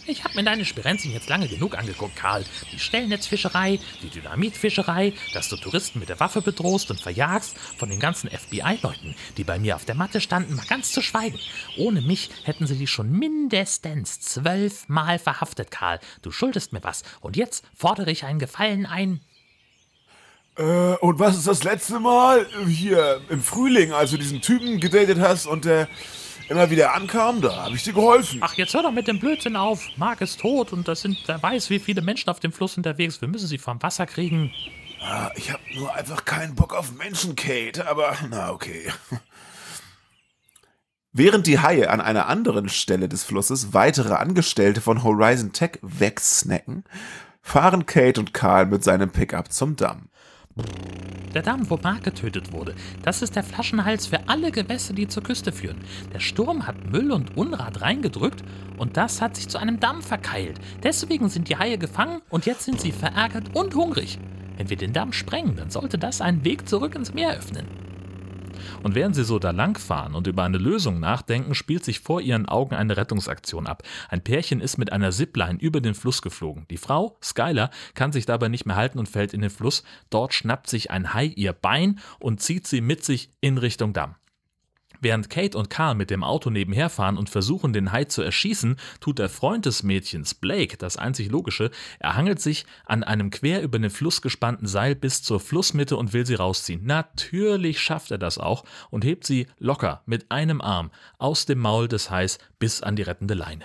[0.06, 2.44] Ich habe mir deine Spirenzien jetzt lange genug angeguckt, Karl.
[2.72, 8.00] Die Stellnetzfischerei, die Dynamitfischerei, dass du Touristen mit der Waffe bedrohst und verjagst, von den
[8.00, 11.38] ganzen FBI-Leuten, die bei mir auf der Matte standen, mal ganz zu schweigen.
[11.76, 16.00] Ohne mich hätten sie dich schon mindestens zwölfmal verhaftet, Karl.
[16.22, 17.02] Du schuldest mir was.
[17.20, 19.20] Und jetzt fordere ich einen Gefallen ein.
[20.56, 22.46] Äh, und was ist das letzte Mal?
[22.66, 25.88] Hier im Frühling, als du diesen Typen gedatet hast und der
[26.48, 28.40] immer wieder ankam, da habe ich dir geholfen.
[28.42, 29.82] Ach, jetzt hör doch mit dem Blödsinn auf.
[29.96, 33.20] Mark ist tot und das sind, wer weiß, wie viele Menschen auf dem Fluss unterwegs.
[33.20, 34.52] Wir müssen sie vom Wasser kriegen.
[35.00, 38.90] Ah, Ich habe nur einfach keinen Bock auf Menschen, Kate, aber na okay.
[41.12, 46.84] Während die Haie an einer anderen Stelle des Flusses weitere Angestellte von Horizon Tech wegsnacken,
[47.42, 50.08] fahren Kate und Karl mit seinem Pickup zum Damm.
[51.34, 55.22] Der Damm, wo Mark getötet wurde, das ist der Flaschenhals für alle Gewässer, die zur
[55.22, 55.78] Küste führen.
[56.12, 58.42] Der Sturm hat Müll und Unrat reingedrückt
[58.78, 60.58] und das hat sich zu einem Damm verkeilt.
[60.82, 64.18] Deswegen sind die Haie gefangen und jetzt sind sie verärgert und hungrig.
[64.56, 67.66] Wenn wir den Damm sprengen, dann sollte das einen Weg zurück ins Meer öffnen.
[68.82, 72.46] Und während sie so da langfahren und über eine Lösung nachdenken, spielt sich vor ihren
[72.46, 73.82] Augen eine Rettungsaktion ab.
[74.08, 76.66] Ein Pärchen ist mit einer Zipline über den Fluss geflogen.
[76.70, 79.84] Die Frau, Skylar, kann sich dabei nicht mehr halten und fällt in den Fluss.
[80.08, 84.14] Dort schnappt sich ein Hai ihr Bein und zieht sie mit sich in Richtung Damm.
[85.00, 88.76] Während Kate und Carl mit dem Auto nebenher fahren und versuchen, den Hai zu erschießen,
[89.00, 91.70] tut der Freund des Mädchens, Blake, das einzig Logische.
[91.98, 96.12] Er hangelt sich an einem quer über den Fluss gespannten Seil bis zur Flussmitte und
[96.12, 96.84] will sie rausziehen.
[96.84, 101.88] Natürlich schafft er das auch und hebt sie locker mit einem Arm aus dem Maul
[101.88, 103.64] des Hais bis an die rettende Leine.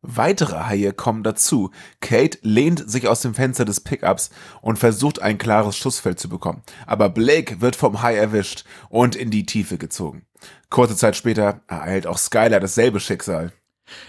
[0.00, 1.70] Weitere Haie kommen dazu.
[2.00, 4.30] Kate lehnt sich aus dem Fenster des Pickups
[4.60, 6.62] und versucht ein klares Schussfeld zu bekommen.
[6.86, 10.24] Aber Blake wird vom Hai erwischt und in die Tiefe gezogen.
[10.70, 13.52] Kurze Zeit später ereilt auch Skylar dasselbe Schicksal.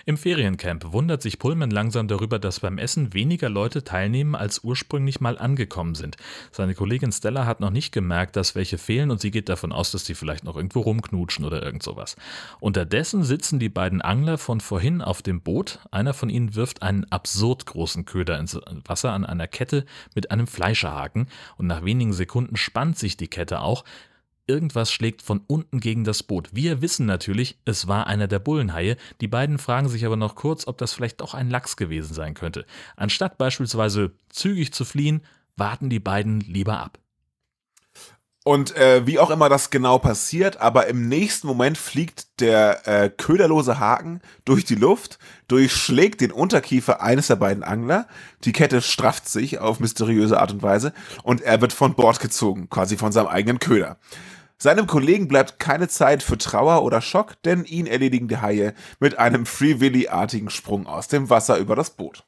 [0.05, 5.21] Im Feriencamp wundert sich Pullman langsam darüber, dass beim Essen weniger Leute teilnehmen, als ursprünglich
[5.21, 6.17] mal angekommen sind.
[6.51, 9.91] Seine Kollegin Stella hat noch nicht gemerkt, dass welche fehlen und sie geht davon aus,
[9.91, 12.15] dass die vielleicht noch irgendwo rumknutschen oder irgend sowas.
[12.59, 15.79] Unterdessen sitzen die beiden Angler von vorhin auf dem Boot.
[15.91, 20.47] Einer von ihnen wirft einen absurd großen Köder ins Wasser an einer Kette mit einem
[20.47, 23.83] Fleischerhaken und nach wenigen Sekunden spannt sich die Kette auch.
[24.49, 26.49] Irgendwas schlägt von unten gegen das Boot.
[26.51, 28.97] Wir wissen natürlich, es war einer der Bullenhaie.
[29.21, 32.33] Die beiden fragen sich aber noch kurz, ob das vielleicht doch ein Lachs gewesen sein
[32.33, 32.65] könnte.
[32.97, 35.21] Anstatt beispielsweise zügig zu fliehen,
[35.55, 36.97] warten die beiden lieber ab.
[38.43, 43.09] Und äh, wie auch immer das genau passiert, aber im nächsten Moment fliegt der äh,
[43.09, 48.07] köderlose Haken durch die Luft, durchschlägt den Unterkiefer eines der beiden Angler,
[48.45, 52.69] die Kette strafft sich auf mysteriöse Art und Weise und er wird von Bord gezogen,
[52.71, 53.97] quasi von seinem eigenen Köder.
[54.61, 59.17] Seinem Kollegen bleibt keine Zeit für Trauer oder Schock, denn ihn erledigen die Haie mit
[59.17, 62.25] einem Free Willy-artigen Sprung aus dem Wasser über das Boot.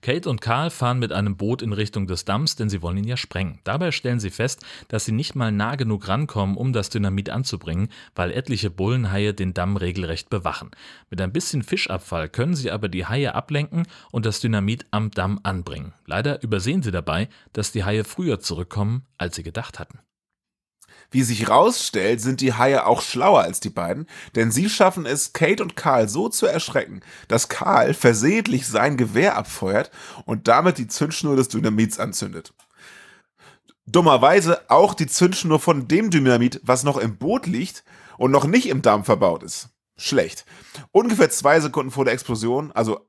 [0.00, 3.06] Kate und Karl fahren mit einem Boot in Richtung des Damms, denn sie wollen ihn
[3.06, 3.60] ja sprengen.
[3.62, 7.90] Dabei stellen sie fest, dass sie nicht mal nah genug rankommen, um das Dynamit anzubringen,
[8.14, 10.70] weil etliche Bullenhaie den Damm regelrecht bewachen.
[11.10, 15.38] Mit ein bisschen Fischabfall können sie aber die Haie ablenken und das Dynamit am Damm
[15.42, 15.92] anbringen.
[16.06, 20.00] Leider übersehen sie dabei, dass die Haie früher zurückkommen, als sie gedacht hatten.
[21.10, 25.32] Wie sich rausstellt, sind die Haie auch schlauer als die beiden, denn sie schaffen es,
[25.32, 29.90] Kate und Karl so zu erschrecken, dass Karl versehentlich sein Gewehr abfeuert
[30.24, 32.52] und damit die Zündschnur des Dynamits anzündet.
[33.86, 37.82] Dummerweise auch die Zündschnur von dem Dynamit, was noch im Boot liegt
[38.18, 39.70] und noch nicht im Damm verbaut ist.
[39.96, 40.44] Schlecht.
[40.92, 43.06] Ungefähr zwei Sekunden vor der Explosion, also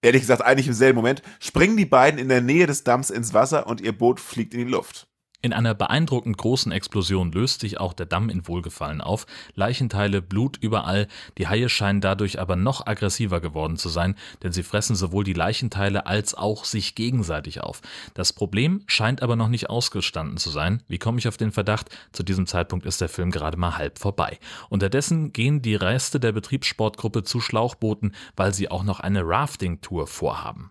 [0.00, 3.34] ehrlich gesagt eigentlich im selben Moment, springen die beiden in der Nähe des Damms ins
[3.34, 5.08] Wasser und ihr Boot fliegt in die Luft.
[5.42, 10.56] In einer beeindruckend großen Explosion löst sich auch der Damm in Wohlgefallen auf, Leichenteile, Blut
[10.56, 15.24] überall, die Haie scheinen dadurch aber noch aggressiver geworden zu sein, denn sie fressen sowohl
[15.24, 17.82] die Leichenteile als auch sich gegenseitig auf.
[18.14, 20.82] Das Problem scheint aber noch nicht ausgestanden zu sein.
[20.88, 21.90] Wie komme ich auf den Verdacht?
[22.12, 24.38] Zu diesem Zeitpunkt ist der Film gerade mal halb vorbei.
[24.68, 30.70] Unterdessen gehen die Reste der Betriebssportgruppe zu Schlauchbooten, weil sie auch noch eine Rafting-Tour vorhaben.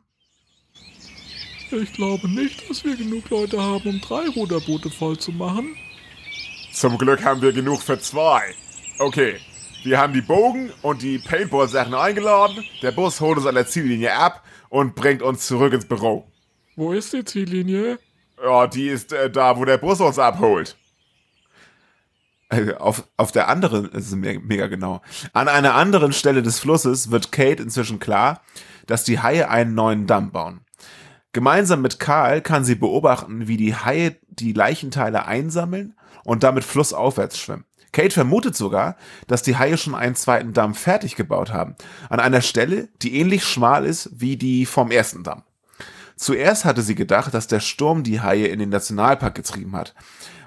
[1.82, 5.76] Ich glaube nicht, dass wir genug Leute haben, um drei Ruderboote voll zu machen.
[6.72, 8.42] Zum Glück haben wir genug für zwei.
[9.00, 9.36] Okay,
[9.84, 12.64] wir haben die Bogen und die Paintball-Sachen eingeladen.
[12.82, 16.26] Der Bus holt uns an der Ziellinie ab und bringt uns zurück ins Büro.
[16.76, 18.00] Wo ist die Ziellinie?
[18.44, 20.76] Ja, die ist äh, da, wo der Bus uns abholt.
[22.50, 25.02] Äh, Auf, auf der anderen, das ist me- mega genau.
[25.34, 28.42] An einer anderen Stelle des Flusses wird Kate inzwischen klar,
[28.88, 30.62] dass die Haie einen neuen Damm bauen.
[31.36, 35.94] Gemeinsam mit Karl kann sie beobachten, wie die Haie die Leichenteile einsammeln
[36.24, 37.66] und damit flussaufwärts schwimmen.
[37.92, 38.96] Kate vermutet sogar,
[39.28, 41.76] dass die Haie schon einen zweiten Damm fertig gebaut haben.
[42.08, 45.44] An einer Stelle, die ähnlich schmal ist wie die vom ersten Damm.
[46.16, 49.94] Zuerst hatte sie gedacht, dass der Sturm die Haie in den Nationalpark getrieben hat.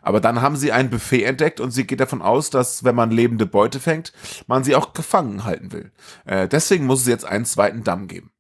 [0.01, 3.11] Aber dann haben sie ein Buffet entdeckt und sie geht davon aus, dass, wenn man
[3.11, 4.15] lebende Beute fängt,
[4.47, 5.93] man sie auch gefangen halten will.
[6.25, 8.31] Äh, deswegen muss es jetzt einen zweiten Damm geben.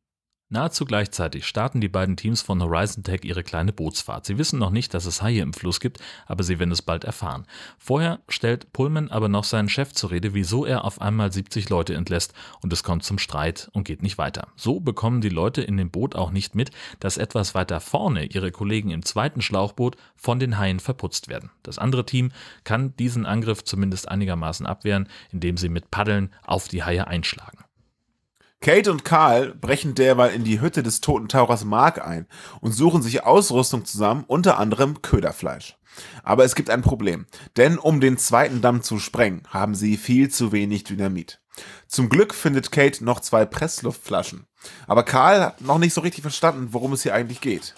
[0.50, 4.24] Nahezu gleichzeitig starten die beiden Teams von Horizon Tech ihre kleine Bootsfahrt.
[4.24, 7.04] Sie wissen noch nicht, dass es Haie im Fluss gibt, aber sie werden es bald
[7.04, 7.44] erfahren.
[7.76, 11.94] Vorher stellt Pullman aber noch seinen Chef zur Rede, wieso er auf einmal 70 Leute
[11.94, 12.32] entlässt
[12.62, 14.48] und es kommt zum Streit und geht nicht weiter.
[14.56, 18.50] So bekommen die Leute in dem Boot auch nicht mit, dass etwas weiter vorne ihre
[18.50, 21.50] Kollegen im zweiten Schlauchboot von den Haien verputzt werden.
[21.62, 22.32] Das andere Team
[22.64, 27.67] kann diesen Angriff zumindest einigermaßen abwehren, indem sie mit Paddeln auf die Haie einschlagen.
[28.60, 32.26] Kate und Karl brechen derweil in die Hütte des toten Tauchers Mark ein
[32.60, 35.76] und suchen sich Ausrüstung zusammen, unter anderem Köderfleisch.
[36.22, 40.28] Aber es gibt ein Problem, denn um den zweiten Damm zu sprengen, haben sie viel
[40.28, 41.40] zu wenig Dynamit.
[41.86, 44.46] Zum Glück findet Kate noch zwei Pressluftflaschen.
[44.86, 47.74] Aber Karl hat noch nicht so richtig verstanden, worum es hier eigentlich geht.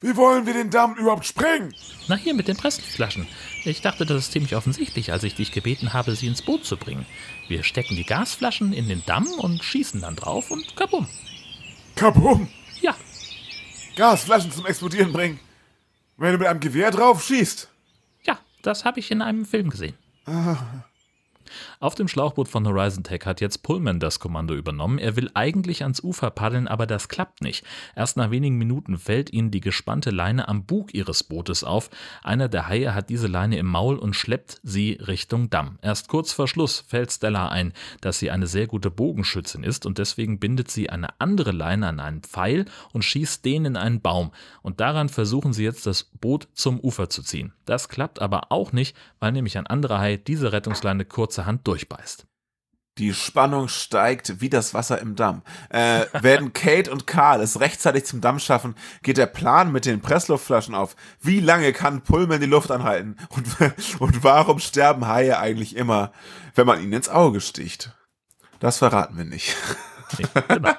[0.00, 1.74] Wie wollen wir den Damm überhaupt sprengen?
[2.06, 3.26] Na hier mit den Pressluftflaschen.
[3.64, 6.76] Ich dachte, das ist ziemlich offensichtlich, als ich dich gebeten habe, sie ins Boot zu
[6.76, 7.06] bringen.
[7.48, 11.08] Wir stecken die Gasflaschen in den Damm und schießen dann drauf und kabum.
[11.94, 12.48] Kabum!
[12.82, 12.94] Ja,
[13.96, 15.40] Gasflaschen zum Explodieren bringen.
[16.18, 17.68] Wenn du mit einem Gewehr drauf schießt.
[18.24, 19.94] ja, das habe ich in einem Film gesehen.
[21.78, 24.98] Auf dem Schlauchboot von Horizon Tech hat jetzt Pullman das Kommando übernommen.
[24.98, 27.66] Er will eigentlich ans Ufer paddeln, aber das klappt nicht.
[27.94, 31.90] Erst nach wenigen Minuten fällt ihnen die gespannte Leine am Bug ihres Bootes auf.
[32.22, 35.78] Einer der Haie hat diese Leine im Maul und schleppt sie Richtung Damm.
[35.82, 39.98] Erst kurz vor Schluss fällt Stella ein, dass sie eine sehr gute Bogenschützin ist und
[39.98, 44.30] deswegen bindet sie eine andere Leine an einen Pfeil und schießt den in einen Baum.
[44.62, 47.52] Und daran versuchen sie jetzt das Boot zum Ufer zu ziehen.
[47.66, 52.26] Das klappt aber auch nicht, weil nämlich ein anderer Hai diese Rettungsleine kurzerhand durchbeißt.
[52.98, 55.42] Die Spannung steigt wie das Wasser im Damm.
[55.68, 60.00] Äh, werden Kate und Karl es rechtzeitig zum Damm schaffen, geht der Plan mit den
[60.00, 60.96] Pressluftflaschen auf.
[61.20, 63.16] Wie lange kann Pullman die Luft anhalten?
[63.28, 63.46] Und,
[64.00, 66.12] und warum sterben Haie eigentlich immer,
[66.54, 67.94] wenn man ihnen ins Auge sticht?
[68.60, 69.54] Das verraten wir nicht.
[70.18, 70.72] Nee, genau.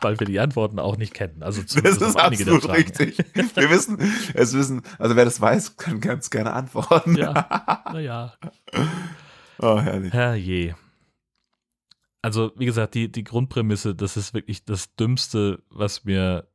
[0.00, 1.42] Weil wir die Antworten auch nicht kennen.
[1.42, 3.18] Also Das ist absolut richtig.
[3.34, 3.98] Wir wissen,
[4.32, 7.16] es wissen, also wer das weiß, kann ganz gerne antworten.
[7.16, 8.34] Ja, naja.
[9.58, 10.12] Oh, herrlich.
[10.12, 10.76] Herrje.
[12.22, 16.48] Also, wie gesagt, die, die Grundprämisse, das ist wirklich das Dümmste, was mir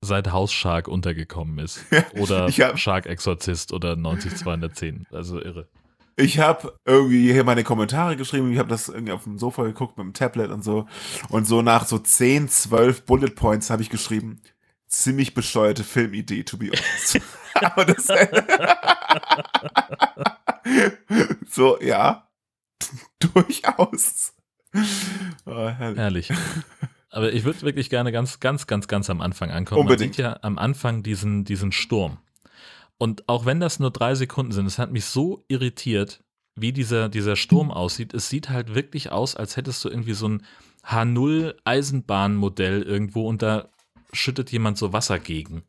[0.00, 1.84] seit House Shark untergekommen ist.
[2.14, 5.06] Oder hab- Shark Exorzist oder 90210.
[5.12, 5.68] Also irre.
[6.16, 9.96] Ich habe irgendwie hier meine Kommentare geschrieben, ich habe das irgendwie auf dem Sofa geguckt
[9.96, 10.86] mit dem Tablet und so.
[11.30, 14.42] Und so nach so 10, 12 Bullet Points habe ich geschrieben,
[14.86, 17.18] ziemlich bescheuerte Filmidee, to be honest.
[17.54, 18.06] Aber das
[21.48, 22.28] so, ja,
[23.18, 24.34] durchaus.
[25.44, 25.98] Oh, herrlich.
[25.98, 26.32] Herrlich.
[27.10, 29.82] Aber ich würde wirklich gerne ganz, ganz, ganz, ganz am Anfang ankommen.
[29.82, 30.12] Unbedingt.
[30.12, 32.18] Man sieht ja am Anfang diesen, diesen Sturm.
[32.96, 36.22] Und auch wenn das nur drei Sekunden sind, es hat mich so irritiert,
[36.54, 38.14] wie dieser, dieser Sturm aussieht.
[38.14, 40.42] Es sieht halt wirklich aus, als hättest du irgendwie so ein
[40.84, 43.68] H0 Eisenbahnmodell irgendwo und da
[44.12, 45.64] schüttet jemand so Wasser gegen.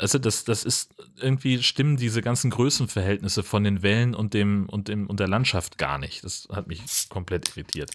[0.00, 4.88] Also das, das ist irgendwie stimmen diese ganzen Größenverhältnisse von den Wellen und dem und
[4.88, 6.24] dem und der Landschaft gar nicht.
[6.24, 7.90] Das hat mich komplett irritiert.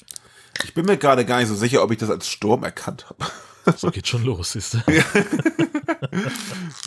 [0.64, 3.26] Ich bin mir gerade gar nicht so sicher, ob ich das als Sturm erkannt habe.
[3.78, 4.78] So geht schon los, siehst du.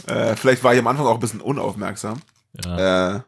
[0.07, 2.22] Äh, vielleicht war ich am Anfang auch ein bisschen unaufmerksam.
[2.64, 3.16] Ja.
[3.16, 3.20] Äh,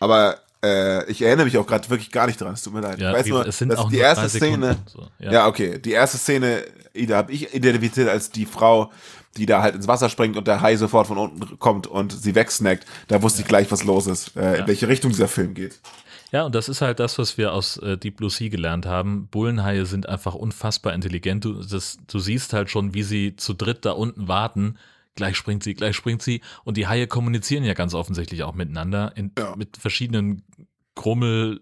[0.00, 2.54] aber äh, ich erinnere mich auch gerade wirklich gar nicht dran.
[2.54, 2.98] Es tut mir leid.
[2.98, 4.76] ja, ich weiß nur, es sind dass auch die erste Szene.
[4.86, 5.06] So.
[5.18, 5.46] Ja.
[5.46, 5.78] okay.
[5.78, 6.64] Die erste Szene,
[7.06, 8.90] da habe ich identifiziert als die Frau,
[9.36, 12.34] die da halt ins Wasser springt und der Hai sofort von unten kommt und sie
[12.34, 12.86] wegsnackt.
[13.08, 15.80] Da wusste ich gleich, was los ist, äh, in welche Richtung dieser Film geht.
[16.32, 19.28] Ja, und das ist halt das, was wir aus äh, Deep Blue Sea gelernt haben.
[19.28, 21.44] Bullenhaie sind einfach unfassbar intelligent.
[21.44, 24.76] Du, das, du siehst halt schon, wie sie zu dritt da unten warten.
[25.14, 26.40] Gleich springt sie, gleich springt sie.
[26.64, 29.54] Und die Haie kommunizieren ja ganz offensichtlich auch miteinander in, Ja.
[29.54, 30.42] mit verschiedenen
[30.96, 31.60] Grummel,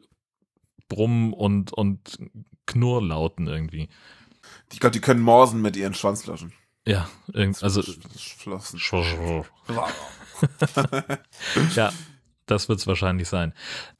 [0.88, 2.18] Brumm und, und
[2.64, 3.88] Knurrlauten irgendwie.
[4.72, 6.52] Ich glaube, die können morsen mit ihren Schwanzflaschen.
[6.86, 7.82] Ja, irgend, also
[8.16, 8.78] Schlossen.
[11.76, 11.92] ja,
[12.46, 13.52] das wird es wahrscheinlich sein.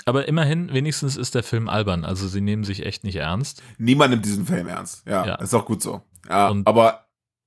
[0.04, 2.04] Aber immerhin, wenigstens ist der Film albern.
[2.04, 3.62] Also sie nehmen sich echt nicht ernst.
[3.78, 5.06] Niemand nimmt diesen Film ernst.
[5.06, 5.34] Ja, Ja.
[5.36, 6.02] ist auch gut so.
[6.28, 7.06] Ja, Und- aber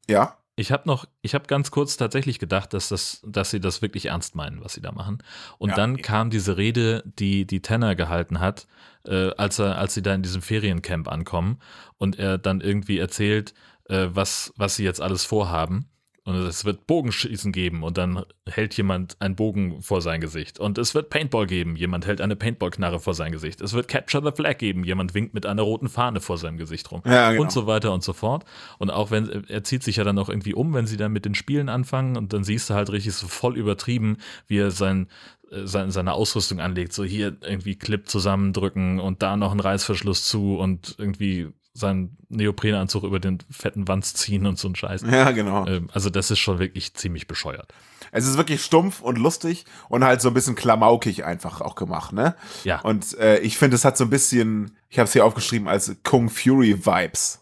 [0.10, 3.82] ja, Ich habe noch, ich habe ganz kurz tatsächlich gedacht, dass das, dass sie das
[3.82, 5.18] wirklich ernst meinen, was sie da machen.
[5.58, 5.76] Und Ja.
[5.76, 8.66] dann kam diese Rede, die die Tanner gehalten hat,
[9.06, 11.60] äh, als er, als sie da in diesem Feriencamp ankommen
[11.98, 13.54] und er dann irgendwie erzählt,
[13.90, 15.90] äh, was, was sie jetzt alles vorhaben.
[16.28, 20.60] Und es wird Bogenschießen geben und dann hält jemand einen Bogen vor sein Gesicht.
[20.60, 23.62] Und es wird Paintball geben, jemand hält eine Paintballknarre vor sein Gesicht.
[23.62, 26.92] Es wird Capture the Flag geben, jemand winkt mit einer roten Fahne vor seinem Gesicht
[26.92, 27.04] rum.
[27.06, 27.44] Ja, genau.
[27.44, 28.44] Und so weiter und so fort.
[28.80, 31.26] Und auch wenn, er zieht sich ja dann auch irgendwie um, wenn sie dann mit
[31.26, 34.18] den Spielen anfangen und dann siehst du halt richtig so voll übertrieben,
[34.48, 35.10] wie er sein,
[35.52, 36.94] äh, sein, seine Ausrüstung anlegt.
[36.94, 43.04] So hier irgendwie Clip zusammendrücken und da noch einen Reißverschluss zu und irgendwie seinen Neoprenanzug
[43.04, 45.02] über den fetten Wanz ziehen und so ein Scheiß.
[45.12, 45.68] ja, genau.
[45.68, 47.74] Ähm, Also das ist schon wirklich ziemlich bescheuert.
[48.12, 52.14] Es ist wirklich stumpf und lustig und halt so ein bisschen klamaukig einfach auch gemacht,
[52.14, 52.36] ne?
[52.64, 52.80] Ja.
[52.80, 55.94] Und äh, ich finde, es hat so ein bisschen, ich habe es hier aufgeschrieben als
[56.04, 57.42] Kung Fury Vibes,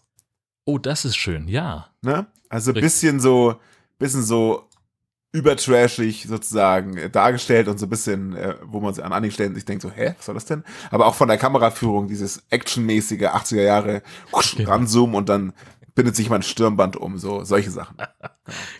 [0.66, 1.88] Oh, das ist schön, ja.
[2.02, 2.26] ne?
[2.48, 3.60] Also ein bisschen so,
[3.98, 4.68] bisschen so
[5.34, 9.54] übertrashig sozusagen äh, dargestellt und so ein bisschen, äh, wo man sich an einigen Stellen
[9.54, 10.62] sich denkt so, hä, was soll das denn?
[10.92, 14.70] Aber auch von der Kameraführung, dieses actionmäßige 80er Jahre husch, Genau.
[14.70, 15.52] ranzoomen und dann
[15.96, 17.96] bindet sich mal ein Stirnband um, so solche Sachen.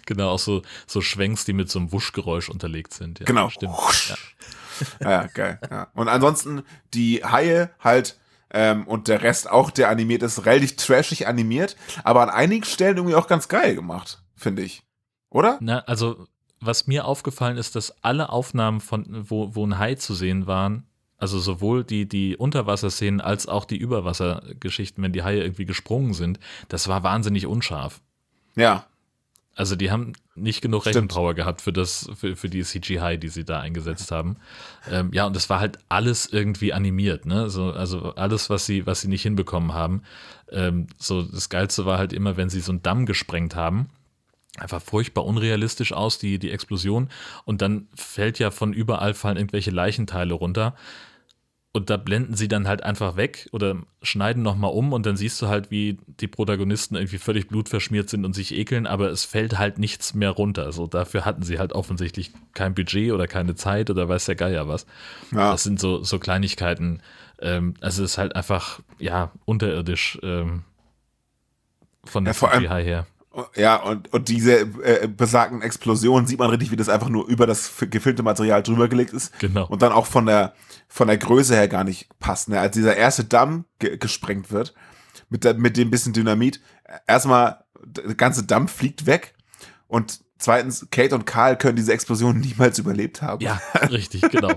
[0.05, 3.21] Genau, auch so, so Schwenks, die mit so einem Wuschgeräusch unterlegt sind.
[3.21, 3.49] Ja, Genau.
[3.49, 3.73] Stimmt.
[5.01, 5.11] Ja.
[5.11, 5.59] Ja, geil.
[5.71, 5.89] Ja.
[5.95, 6.63] Und ansonsten
[6.93, 8.19] die Haie halt
[8.51, 12.99] ähm, und der Rest auch, der animiert ist, relativ trashig animiert, aber an einigen Stellen
[12.99, 14.83] irgendwie auch ganz geil gemacht, finde ich.
[15.31, 15.57] Oder?
[15.63, 16.27] Na, also,
[16.65, 20.85] was mir aufgefallen ist, dass alle Aufnahmen von, wo, wo ein Hai zu sehen waren,
[21.19, 26.39] also sowohl die, die Unterwasserszenen als auch die Überwassergeschichten, wenn die Haie irgendwie gesprungen sind,
[26.69, 28.01] das war wahnsinnig unscharf.
[28.57, 28.87] Ja.
[29.57, 30.85] Also die haben nicht genug.
[30.85, 34.37] Rechenpower gehabt für das, für, für die CGI, die sie da eingesetzt haben.
[34.91, 37.49] Ähm, ja, und das war halt alles irgendwie animiert, ne?
[37.49, 40.03] So, also alles, was sie, was sie nicht hinbekommen haben.
[40.51, 43.89] Ähm, so, das Geilste war halt immer, wenn sie so einen Damm gesprengt haben.
[44.59, 47.09] Einfach furchtbar unrealistisch aus, die, die Explosion.
[47.45, 50.75] Und dann fällt ja von überall fallen irgendwelche Leichenteile runter.
[51.77, 55.43] Und da blenden sie dann halt einfach weg oder schneiden nochmal um und dann siehst
[55.43, 59.59] du halt, wie die Protagonisten irgendwie völlig blutverschmiert sind und sich ekeln, aber es fällt
[59.59, 60.71] halt nichts mehr runter.
[60.71, 64.69] So, dafür hatten sie halt offensichtlich kein Budget oder keine Zeit oder weiß der Geier
[64.69, 64.87] was.
[65.33, 65.51] Ja.
[65.51, 67.03] Das sind so, so Kleinigkeiten.
[67.41, 70.63] Ähm, also es ist halt einfach, ja, unterirdisch ähm,
[72.05, 73.07] von der Ja, CGI her.
[73.57, 77.47] Ja, und, und diese äh, besagten Explosionen sieht man richtig, wie das einfach nur über
[77.47, 79.37] das gefilmte Material drüber gelegt ist.
[79.41, 79.67] Genau.
[79.67, 80.55] Und dann auch von der,
[80.89, 82.49] von der Größe her gar nicht passt.
[82.49, 82.61] Ne?
[82.61, 84.75] Als dieser erste Damm ge gesprengt wird,
[85.31, 86.61] mit, der, mit dem bisschen Dynamit,
[87.07, 89.35] erstmal, der ganze Damm fliegt weg.
[89.89, 93.43] Und zweitens, Kate und Karl können diese Explosion niemals überlebt haben.
[93.45, 94.53] Ja, richtig, genau.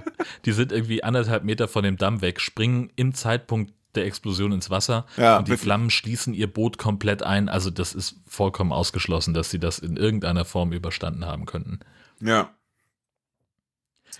[0.45, 4.69] Die sind irgendwie anderthalb Meter von dem Damm weg, springen im Zeitpunkt der Explosion ins
[4.69, 5.63] Wasser Ja, und die wirklich.
[5.65, 7.49] Flammen schließen ihr Boot komplett ein.
[7.49, 11.79] Also das ist vollkommen ausgeschlossen, dass sie das in irgendeiner Form überstanden haben könnten.
[12.21, 12.49] Ja.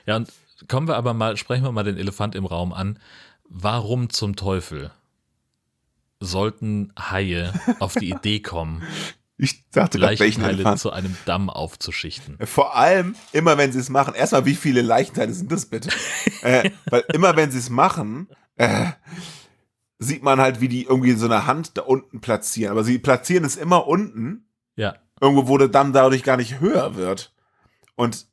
[0.05, 0.31] Ja, und
[0.67, 2.99] kommen wir aber mal, sprechen wir mal den Elefant im Raum an.
[3.49, 4.91] Warum zum Teufel
[6.19, 8.83] sollten Haie auf die Idee kommen,
[9.39, 10.79] Ich dachte gerade, welchen Elefant.
[10.79, 12.39] zu einem Damm aufzuschichten?
[12.43, 15.89] Vor allem, immer wenn sie es machen, erstmal, wie viele Leichenteile sind das bitte?
[16.41, 18.87] äh, weil immer wenn sie es machen, äh,
[19.99, 22.71] sieht man halt, wie die irgendwie so eine Hand da unten platzieren.
[22.71, 26.95] Aber sie platzieren es immer unten, Ja, irgendwo, wo der Damm dadurch gar nicht höher
[26.95, 27.33] wird.
[27.95, 28.27] Und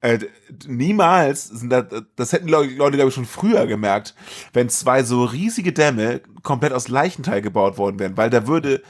[0.00, 0.18] äh,
[0.66, 4.14] niemals sind da, das hätten Leute, glaube ich, schon früher gemerkt,
[4.52, 8.82] wenn zwei so riesige Dämme komplett aus Leichenteil gebaut worden wären, weil da würde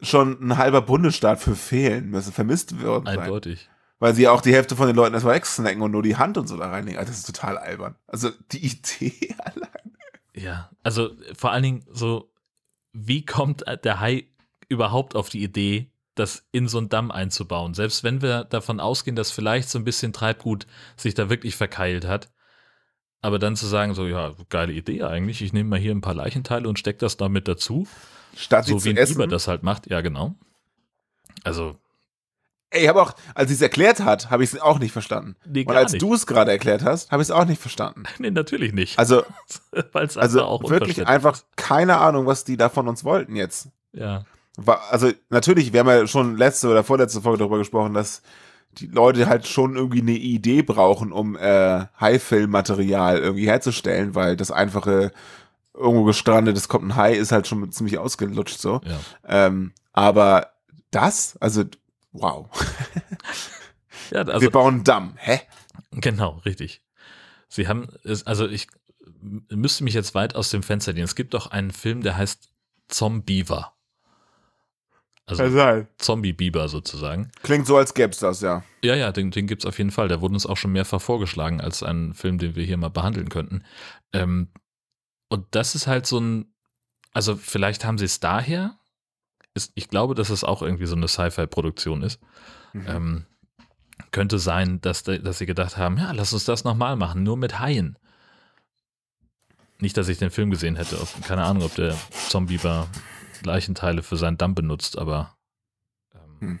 [0.00, 3.20] schon ein halber Bundesstaat für fehlen müssen, vermisst würden sein.
[3.20, 3.68] Eindeutig.
[4.00, 6.46] Weil sie auch die Hälfte von den Leuten erstmal wegsnacken und nur die Hand und
[6.46, 6.98] so da reinlegen.
[6.98, 7.96] Also das ist total albern.
[8.06, 9.96] Also die Idee allein.
[10.38, 12.32] Ja, also vor allen Dingen so,
[12.92, 14.26] wie kommt der Hai
[14.68, 17.74] überhaupt auf die Idee, das in so einen Damm einzubauen?
[17.74, 20.66] Selbst wenn wir davon ausgehen, dass vielleicht so ein bisschen Treibgut
[20.96, 22.30] sich da wirklich verkeilt hat,
[23.20, 26.14] aber dann zu sagen, so, ja, geile Idee eigentlich, ich nehme mal hier ein paar
[26.14, 27.86] Leichenteile und stecke das da mit dazu,
[28.36, 29.14] Statt sie so zu wie ein essen.
[29.14, 30.34] Biber das halt macht, ja genau.
[31.44, 31.76] Also,
[32.70, 35.36] ich habe auch, als sie es erklärt hat, habe ich es auch nicht verstanden.
[35.46, 38.04] nee, Und als du es gerade erklärt hast, habe ich es auch nicht verstanden.
[38.18, 38.98] Nee, natürlich nicht.
[38.98, 39.22] Also,
[39.92, 43.68] Weil es also auch wirklich einfach keine Ahnung, was die da von uns wollten jetzt.
[43.92, 44.24] Ja.
[44.90, 48.22] Also natürlich, wir haben ja schon letzte oder vorletzte Folge darüber gesprochen, dass
[48.72, 54.50] die Leute halt schon irgendwie eine Idee brauchen, um äh, Hai-Filmmaterial irgendwie herzustellen, weil das
[54.50, 55.12] einfache
[55.74, 58.80] irgendwo gestrandetes kommt ein Hai ist halt schon ziemlich ausgelutscht so.
[58.84, 58.98] Ja.
[59.46, 60.48] Ähm, aber
[60.90, 61.64] das, also
[62.12, 62.48] wow,
[64.10, 65.40] Ja, also wir bauen einen Damm, hä?
[65.90, 66.82] Genau, richtig.
[67.48, 68.68] Sie haben, es- also ich
[69.20, 71.04] müsste mich jetzt weit aus dem Fenster lehnen.
[71.04, 72.48] Es gibt doch einen Film, der heißt
[72.88, 73.74] Zombiever.
[75.26, 75.42] Also
[75.98, 77.30] Zombie-Biber sozusagen.
[77.42, 78.64] Klingt so, als gäb's das, ja.
[78.82, 80.08] Ja, ja, den, den gibt es auf jeden Fall.
[80.08, 83.28] Der wurde uns auch schon mehrfach vorgeschlagen als einen Film, den wir hier mal behandeln
[83.28, 83.62] könnten.
[84.14, 84.48] Ähm,
[85.28, 86.54] und das ist halt so ein,
[87.12, 88.78] also vielleicht haben sie es daher.
[89.58, 92.20] Ist, ich glaube, dass es auch irgendwie so eine Sci-Fi-Produktion ist.
[92.72, 92.86] Mhm.
[92.86, 93.26] Ähm,
[94.12, 97.58] könnte sein, dass, dass sie gedacht haben, ja, lass uns das nochmal machen, nur mit
[97.58, 97.98] Haien.
[99.80, 101.00] Nicht, dass ich den Film gesehen hätte.
[101.00, 101.96] Ob, keine Ahnung, ob der
[102.28, 102.86] Zombieber
[103.42, 105.36] Leichenteile für seinen Damm benutzt, aber
[106.14, 106.58] ähm, Hm.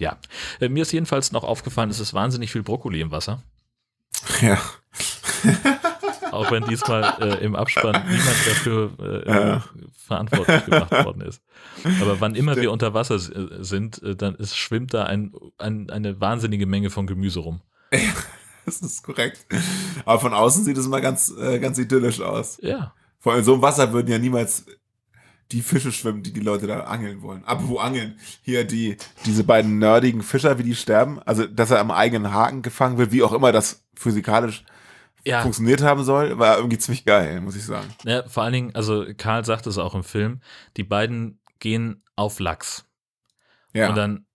[0.00, 0.18] ja.
[0.58, 3.42] Äh, mir ist jedenfalls noch aufgefallen, es ist wahnsinnig viel Brokkoli im Wasser.
[4.40, 4.60] Ja.
[6.32, 9.64] Auch wenn diesmal äh, im Abspann niemand dafür äh, Ja.
[9.96, 11.42] verantwortlich gemacht worden ist.
[12.00, 15.90] Aber wann immer wir unter Wasser äh, sind, äh, dann ist, schwimmt da ein, ein,
[15.90, 17.60] eine wahnsinnige Menge von Gemüse rum.
[18.66, 19.46] Das ist korrekt.
[20.04, 22.58] Aber von außen sieht es mal ganz, äh, ganz idyllisch aus.
[22.60, 22.92] Ja.
[23.18, 24.66] Vor allem so einem Wasser würden ja niemals
[25.50, 27.42] die Fische schwimmen, die die Leute da angeln wollen.
[27.44, 28.18] Apropos Angeln.
[28.42, 31.20] Hier die, diese beiden nerdigen Fischer, wie die sterben.
[31.24, 34.64] Also, dass er am eigenen Haken gefangen wird, wie auch immer das physikalisch
[35.24, 37.88] Ja, funktioniert haben soll, war irgendwie ziemlich geil, muss ich sagen.
[38.04, 40.40] Ja, vor allen Dingen, also Karl sagt es auch im Film,
[40.76, 42.84] die beiden gehen auf Lachs.
[43.74, 43.90] Ja.
[43.90, 44.26] Und dann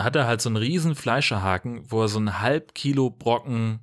[0.00, 3.80] hat er halt so einen riesen Fleischerhaken, wo er so ein halb Kilo Brocken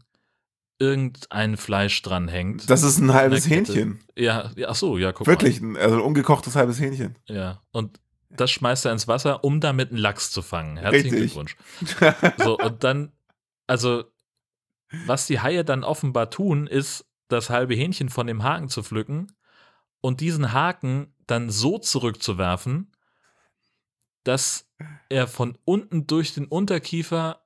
[0.79, 2.69] irgendein Fleisch dranhängt.
[2.69, 3.49] das ist ein halbes.
[3.49, 3.99] Hähnchen.
[4.15, 7.15] ja, ja, ach so, ja, guck Wirklich, ein, also ein ungekochtes halbes Hähnchen.
[7.27, 7.35] mal.
[7.35, 10.77] Ja, und das schmeißt er ins Wasser, um damit einen Lachs zu fangen.
[10.77, 11.33] Herzlichen Richtig.
[11.33, 11.57] Glückwunsch.
[12.37, 13.11] So, und dann,
[13.67, 14.05] also,
[15.05, 19.31] was die Haie dann offenbar tun, ist, das halbe Hähnchen von dem Haken zu pflücken
[20.01, 22.91] und diesen Haken dann so zurückzuwerfen,
[24.23, 24.67] dass
[25.09, 27.41] er von unten durch den Unterkiefer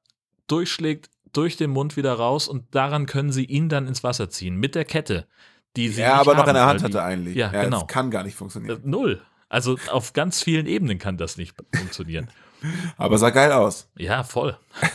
[0.48, 4.56] durchschlägt, durch den Mund wieder raus und daran können sie ihn dann ins Wasser ziehen.
[4.56, 5.28] Mit der Kette,
[5.76, 7.36] die sie ja, aber noch haben, in der Hand die- hatte eigentlich.
[7.36, 7.80] Ja, genau.
[7.82, 8.82] Das kann gar nicht Äh, funktionieren.
[8.84, 9.22] Null.
[9.50, 12.30] Also auf ganz vielen Ebenen kann das nicht funktionieren.
[12.98, 13.90] Aber sah geil aus.
[13.98, 14.58] Ja, voll.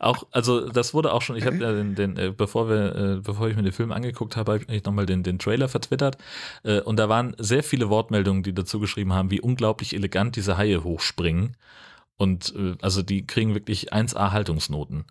[0.00, 3.16] auch, also das wurde auch schon, ich habe ja den, den äh, bevor wir, äh,
[3.20, 6.16] bevor ich mir den Film angeguckt habe, habe ich nochmal den, den Trailer vertwittert.
[6.64, 10.56] Äh, und da waren sehr viele Wortmeldungen, die dazu geschrieben haben, wie unglaublich elegant diese
[10.56, 11.56] Haie hochspringen.
[12.16, 15.04] Und äh, also die kriegen wirklich 1A Haltungsnoten.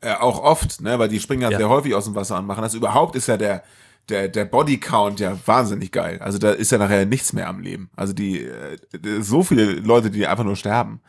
[0.00, 1.58] Äh, auch oft, ne, weil die springen ja, Ja.
[1.58, 2.74] sehr häufig aus dem Wasser und machen das.
[2.74, 3.62] Überhaupt ist ja der,
[4.08, 6.18] der, der Bodycount ja wahnsinnig geil.
[6.20, 7.90] Also da ist ja nachher nichts mehr am Leben.
[7.96, 8.78] Also die, äh,
[9.20, 11.00] so viele Leute, die einfach nur sterben.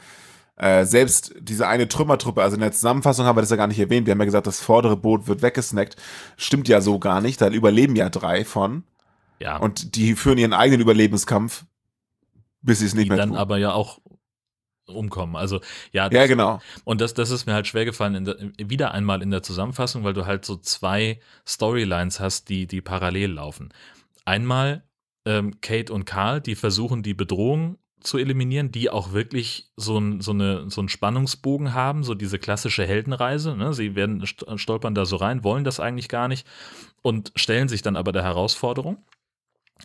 [0.55, 3.79] Äh, selbst diese eine Trümmertruppe, also in der Zusammenfassung haben wir das ja gar nicht
[3.79, 4.05] erwähnt.
[4.05, 5.95] Wir haben ja gesagt, das vordere Boot wird weggesnackt.
[6.37, 7.41] Stimmt ja so gar nicht.
[7.41, 8.83] Da überleben ja drei von.
[9.39, 11.65] Ja, Und die führen ihren eigenen Überlebenskampf,
[12.61, 13.37] bis sie es nicht die mehr dann tun.
[13.37, 13.99] aber ja auch
[14.85, 15.35] umkommen.
[15.35, 15.59] Also
[15.91, 16.61] ja, ja, genau.
[16.83, 20.03] Und das, das ist mir halt schwer gefallen, in der, wieder einmal in der Zusammenfassung,
[20.03, 23.73] weil du halt so zwei Storylines hast, die, die parallel laufen.
[24.25, 24.83] Einmal
[25.25, 30.21] ähm, Kate und Karl, die versuchen, die Bedrohung zu eliminieren, die auch wirklich so, ein,
[30.21, 33.55] so, eine, so einen Spannungsbogen haben, so diese klassische Heldenreise.
[33.55, 33.73] Ne?
[33.73, 36.47] Sie werden st- stolpern da so rein, wollen das eigentlich gar nicht
[37.01, 39.03] und stellen sich dann aber der Herausforderung.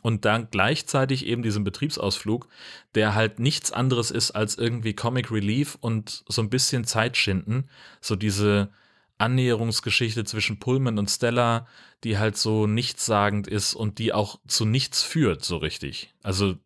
[0.02, 2.46] Und dann gleichzeitig eben diesen Betriebsausflug,
[2.94, 7.68] der halt nichts anderes ist als irgendwie Comic Relief und so ein bisschen Zeit schinden.
[8.00, 8.70] So diese
[9.16, 11.66] Annäherungsgeschichte zwischen Pullman und Stella,
[12.04, 16.14] die halt so nichtssagend ist und die auch zu nichts führt, so richtig.
[16.22, 16.56] Also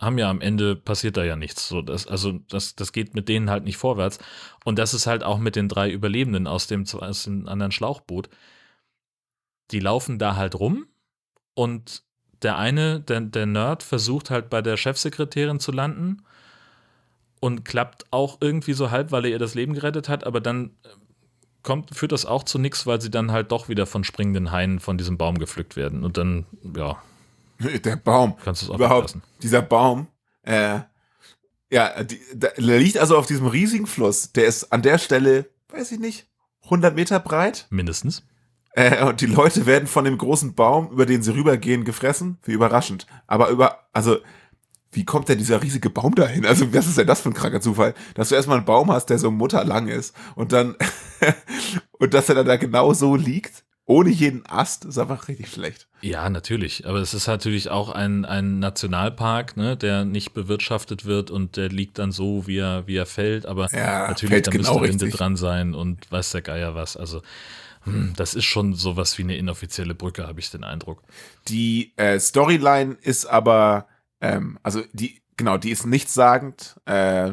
[0.00, 1.68] haben ja am Ende passiert da ja nichts.
[1.68, 4.18] So, das, also das, das geht mit denen halt nicht vorwärts.
[4.64, 8.28] Und das ist halt auch mit den drei Überlebenden aus dem, aus dem anderen Schlauchboot.
[9.70, 10.86] Die laufen da halt rum
[11.54, 12.02] und
[12.42, 16.22] der eine, der, der Nerd, versucht halt bei der Chefsekretärin zu landen
[17.40, 20.70] und klappt auch irgendwie so halb, weil er ihr das Leben gerettet hat, aber dann
[20.82, 20.88] äh,
[21.62, 24.80] kommt, führt das auch zu nichts, weil sie dann halt doch wieder von springenden Haien
[24.80, 26.04] von diesem Baum gepflückt werden.
[26.04, 27.02] Und dann, ja,
[27.84, 28.34] Der Baum.
[28.44, 29.22] kannst du es auch Überhaupt, weglassen.
[29.42, 30.06] dieser Baum,
[30.42, 30.80] äh,
[31.70, 34.32] ja, die, der, der liegt also auf diesem riesigen Fluss.
[34.32, 36.26] Der ist an der Stelle, weiß ich nicht,
[36.64, 37.66] 100 Meter breit.
[37.70, 38.22] Mindestens.
[38.72, 42.38] Äh, und die Leute werden von dem großen Baum, über den sie rübergehen, gefressen.
[42.44, 43.06] Wie überraschend.
[43.26, 44.18] Aber über, also,
[44.92, 46.46] wie kommt denn dieser riesige Baum dahin?
[46.46, 47.94] Also, was ist denn das für ein kranker Zufall?
[48.14, 50.76] Dass du erstmal einen Baum hast, der so mutterlang ist und dann,
[51.98, 55.88] und dass er dann da genau so liegt, ohne jeden Ast, ist einfach richtig schlecht.
[56.00, 56.86] Ja, natürlich.
[56.86, 61.68] Aber es ist natürlich auch ein, ein Nationalpark, ne, der nicht bewirtschaftet wird und der
[61.68, 63.44] liegt dann so, wie er, wie er fällt.
[63.46, 65.18] Aber Ja, natürlich, da genau müsste Rinde richtig.
[65.18, 66.96] dran sein und weiß der Geier was.
[66.96, 67.20] Also,
[67.84, 71.02] hm, das ist schon sowas wie eine inoffizielle Brücke, habe ich den Eindruck.
[71.48, 73.86] Die äh, Storyline ist aber,
[74.22, 77.32] ähm, also die, genau, die ist nichtssagend, äh,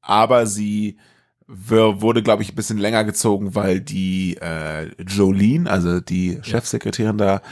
[0.00, 0.98] aber sie
[1.54, 7.42] wurde, glaube ich, ein bisschen länger gezogen, weil die äh, Jolene, also die Chefsekretärin da,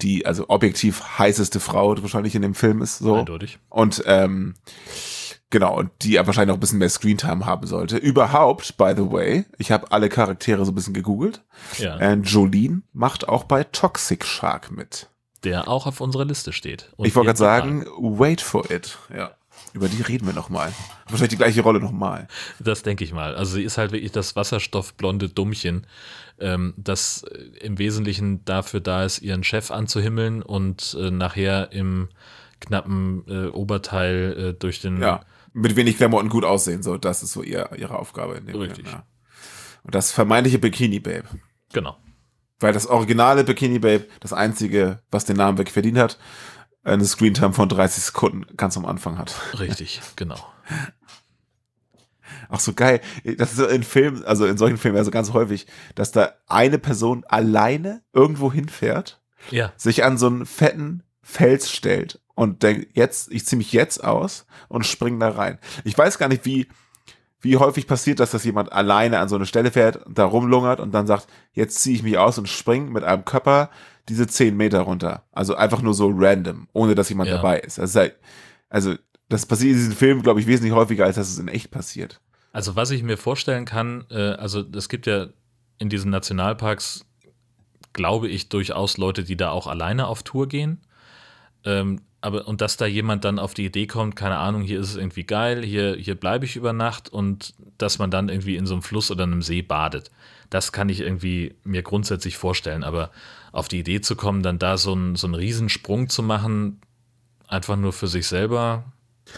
[0.00, 3.16] die also objektiv heißeste Frau wahrscheinlich in dem Film ist, so.
[3.16, 3.58] Eindeutig.
[3.68, 4.54] Und ähm,
[5.50, 7.98] genau, und die wahrscheinlich noch ein bisschen mehr Screentime haben sollte.
[7.98, 11.42] Überhaupt, by the way, ich habe alle Charaktere so ein bisschen gegoogelt.
[11.78, 11.98] Ja.
[11.98, 15.08] Äh, Jolene macht auch bei Toxic Shark mit.
[15.44, 16.92] Der auch auf unserer Liste steht.
[16.96, 18.98] Und ich wollte gerade sagen, wait for it.
[19.14, 19.32] Ja.
[19.72, 20.72] Über die reden wir nochmal.
[21.06, 22.26] Wahrscheinlich die gleiche Rolle nochmal.
[22.58, 23.34] Das denke ich mal.
[23.34, 25.86] Also sie ist halt wirklich das wasserstoffblonde Dummchen,
[26.40, 32.08] ähm, das äh, im Wesentlichen dafür da ist, ihren Chef anzuhimmeln und äh, nachher im
[32.60, 35.20] knappen äh, Oberteil äh, durch den Ja.
[35.52, 36.96] Mit wenig Klamotten gut aussehen, so.
[36.96, 38.86] Das ist so ihr, ihre Aufgabe in dem Richtig.
[38.86, 38.98] Film.
[38.98, 39.04] Ja.
[39.82, 41.24] Und das vermeintliche Bikini Babe.
[41.72, 41.96] genau.
[42.62, 46.18] Weil das originale Bikini Babe, das einzige, was den Namen weg verdient hat,
[46.82, 49.34] eine Screentime von 30 Sekunden ganz am Anfang hat.
[49.58, 50.38] Richtig, genau.
[52.48, 53.00] Ach so geil.
[53.38, 56.78] Das ist so in Filmen, also in solchen Filmen also ganz häufig, dass da eine
[56.78, 59.20] Person alleine irgendwo hinfährt,
[59.50, 64.02] Ja, sich an so einen fetten Fels stellt und denkt, jetzt, ich ziehe mich jetzt
[64.02, 65.58] aus und spring da rein.
[65.84, 66.68] Ich weiß gar nicht, wie,
[67.40, 70.92] wie häufig passiert das, dass jemand alleine an so eine Stelle fährt, da rumlungert und
[70.92, 73.70] dann sagt, jetzt ziehe ich mich aus und spring mit einem Körper
[74.08, 75.22] diese 10 Meter runter.
[75.32, 77.36] Also einfach nur so random, ohne dass jemand Ja.
[77.36, 77.78] dabei ist.
[77.78, 78.16] Also, halt-
[78.68, 78.94] also
[79.28, 82.20] das passiert in diesen Filmen, glaube ich, wesentlich häufiger, als dass es in echt passiert.
[82.52, 85.28] Also was ich mir vorstellen kann, äh, also es gibt ja
[85.78, 87.06] in diesen Nationalparks,
[87.92, 90.80] glaube ich, durchaus Leute, die da auch alleine auf Tour gehen.
[91.64, 94.90] Ähm, aber und dass da jemand dann auf die Idee kommt, keine Ahnung, hier ist
[94.90, 98.66] es irgendwie geil, hier, hier bleibe ich über Nacht und dass man dann irgendwie in
[98.66, 100.10] so einem Fluss oder einem See badet.
[100.50, 102.84] Das kann ich irgendwie mir grundsätzlich vorstellen.
[102.84, 103.10] Aber
[103.52, 106.80] auf die Idee zu kommen, dann da so einen, so einen Riesensprung zu machen,
[107.48, 108.84] einfach nur für sich selber,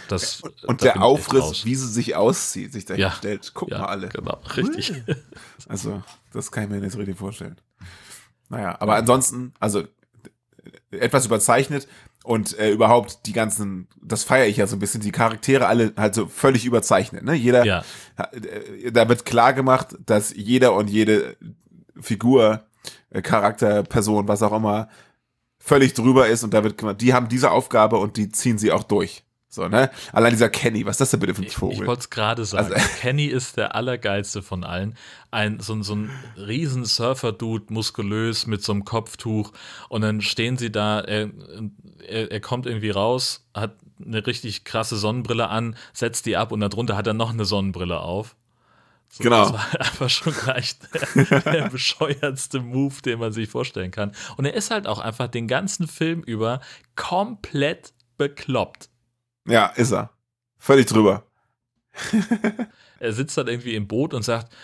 [0.09, 3.11] das Und da bin der Aufriss, wie sie sich auszieht, sich dahin Ja.
[3.13, 3.53] stellt.
[3.55, 4.09] Guck ja, mal alle.
[4.09, 4.95] Genau, richtig.
[5.69, 6.03] Also,
[6.33, 7.57] das kann ich mir nicht so richtig vorstellen.
[8.49, 9.85] Naja, aber ansonsten, also
[10.91, 11.87] etwas überzeichnet
[12.25, 15.93] und äh, überhaupt die ganzen, das feiere ich ja so ein bisschen, die Charaktere alle
[15.97, 17.25] halt so völlig überzeichnet.
[17.25, 17.35] Ne?
[17.35, 17.83] Jeder, Ja.
[18.17, 21.37] äh, da wird klar gemacht, dass jeder und jede
[22.01, 22.63] Figur,
[23.11, 24.89] äh, Charakter, Person, was auch immer,
[25.59, 28.73] völlig drüber ist und da wird gemacht, die haben diese Aufgabe und die ziehen sie
[28.73, 29.25] auch durch.
[29.55, 29.91] So, ne?
[30.15, 31.81] Allein dieser Kenny, was ist das denn bitte für ein Ich, Vogel?
[31.83, 32.73] ich wollte es gerade sagen.
[32.73, 34.97] Also- Kenny ist der allergeilste von allen.
[35.31, 39.53] Ein, so, ein- so ein riesen Surfer-Dude, muskulös, mit so einem Kopftuch.
[39.91, 41.29] Und dann stehen sie da, er,
[42.09, 46.61] er, er kommt irgendwie raus, hat eine richtig krasse Sonnenbrille an, setzt die ab und
[46.61, 48.35] darunter hat er noch eine Sonnenbrille auf.
[49.11, 49.51] So, Genau.
[49.51, 54.13] Das war einfach schon gleich der, der bescheuertste Move, den man sich vorstellen kann.
[54.39, 56.61] Und er ist halt auch einfach den ganzen Film über
[56.97, 58.89] komplett bekloppt.
[59.47, 60.11] Ja, ist er.
[60.59, 61.25] Völlig drüber.
[63.03, 64.55] Er sitzt dann irgendwie im Boot und sagt,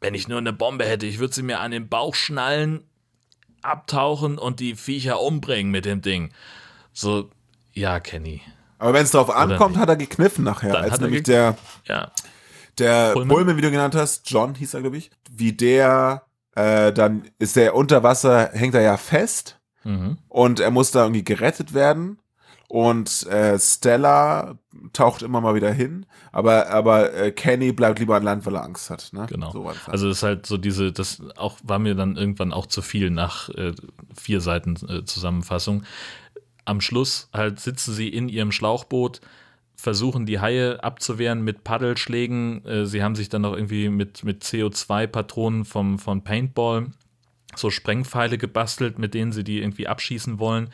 [0.00, 2.84] wenn ich nur eine Bombe hätte, ich würde sie mir an den Bauch schnallen,
[3.62, 6.32] abtauchen und die Viecher umbringen mit dem Ding.
[6.92, 7.30] So,
[7.72, 8.42] ja, Kenny.
[8.78, 10.72] Aber wenn es drauf ankommt, hat er gekniffen nachher.
[10.72, 12.12] Dann als nämlich der, Ja,
[12.78, 13.36] der Pullman?
[13.36, 13.56] Pullman.
[13.56, 17.74] wie du genannt hast, John hieß er, glaube ich, wie der, äh, dann ist er
[17.74, 20.18] unter Wasser, hängt er ja fest mhm.
[20.28, 22.20] und er muss da irgendwie gerettet werden.
[22.68, 24.58] Und äh, Stella
[24.92, 28.62] taucht immer mal wieder hin, aber, aber äh, Kenny bleibt lieber an Land, weil er
[28.62, 29.08] Angst hat.
[29.12, 29.26] Ne?
[29.26, 29.50] genau.
[29.50, 29.88] So das.
[29.88, 33.10] also das ist halt so diese, das auch war mir dann irgendwann auch zu viel
[33.10, 33.72] nach äh,
[34.14, 35.84] vier Seiten äh, Zusammenfassung.
[36.66, 39.22] Am Schluss halt sitzen sie in ihrem Schlauchboot,
[39.74, 42.66] versuchen die Haie abzuwehren mit Paddelschlägen.
[42.66, 46.88] Äh, sie haben sich dann noch irgendwie mit, mit CO2-Patronen vom, von Paintball
[47.56, 50.68] so Sprengpfeile gebastelt, mit denen sie die irgendwie abschießen wollen.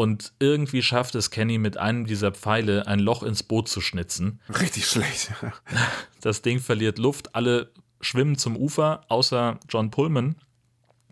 [0.00, 4.40] Und irgendwie schafft es Kenny mit einem dieser Pfeile ein Loch ins Boot zu schnitzen.
[4.48, 5.30] Richtig schlecht.
[6.22, 7.70] Das Ding verliert Luft, alle
[8.00, 10.36] schwimmen zum Ufer, außer John Pullman,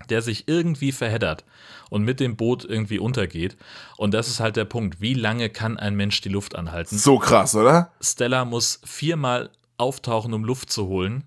[0.09, 1.45] der sich irgendwie verheddert
[1.91, 3.59] und mit dem Boot irgendwie untergeht.
[3.99, 5.03] Und das ist halt der Punkt.
[5.03, 6.97] Wie lange kann ein Mensch die Luft anhalten?
[6.97, 7.93] So krass, oder?
[8.01, 11.25] Stella muss viermal auftauchen, um Luft zu holen.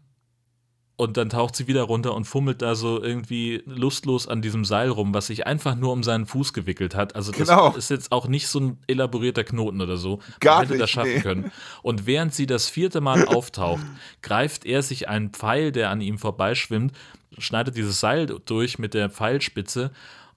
[1.01, 4.89] Und dann taucht sie wieder runter und fummelt da so irgendwie lustlos an diesem Seil
[4.89, 7.15] rum, was sich einfach nur um seinen Fuß gewickelt hat.
[7.15, 7.73] Also das Genau.
[7.75, 10.19] ist jetzt auch nicht so ein elaborierter Knoten oder so.
[10.39, 11.21] Gar Man hätte nicht, das schaffen nee.
[11.21, 11.51] können.
[11.81, 13.81] Und während sie das vierte Mal auftaucht,
[14.21, 16.91] greift er sich einen Pfeil, der an ihm vorbeischwimmt,
[17.39, 19.89] schneidet dieses Seil durch mit der Pfeilspitze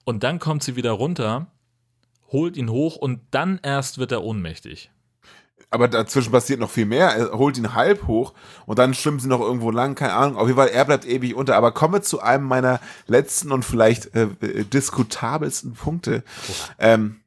[0.03, 1.45] und dann kommt sie wieder runter,
[2.31, 4.89] holt ihn hoch und dann erst wird er ohnmächtig.
[5.69, 7.09] Aber dazwischen passiert noch viel mehr.
[7.09, 8.33] Er holt ihn halb hoch
[8.65, 10.37] und dann schwimmen sie noch irgendwo lang, keine Ahnung.
[10.37, 11.55] Auf jeden Fall, er bleibt ewig unter.
[11.55, 16.23] Aber kommen wir zu einem meiner letzten und vielleicht äh, äh, diskutabelsten Punkte.
[16.79, 17.21] Ähm,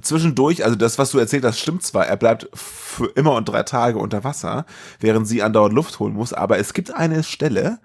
[0.00, 3.62] zwischendurch, also das, was du erzählt hast, stimmt zwar, er bleibt für immer und drei
[3.62, 4.66] Tage unter Wasser,
[5.00, 7.80] während sie andauernd Luft holen muss, aber es gibt eine Stelle,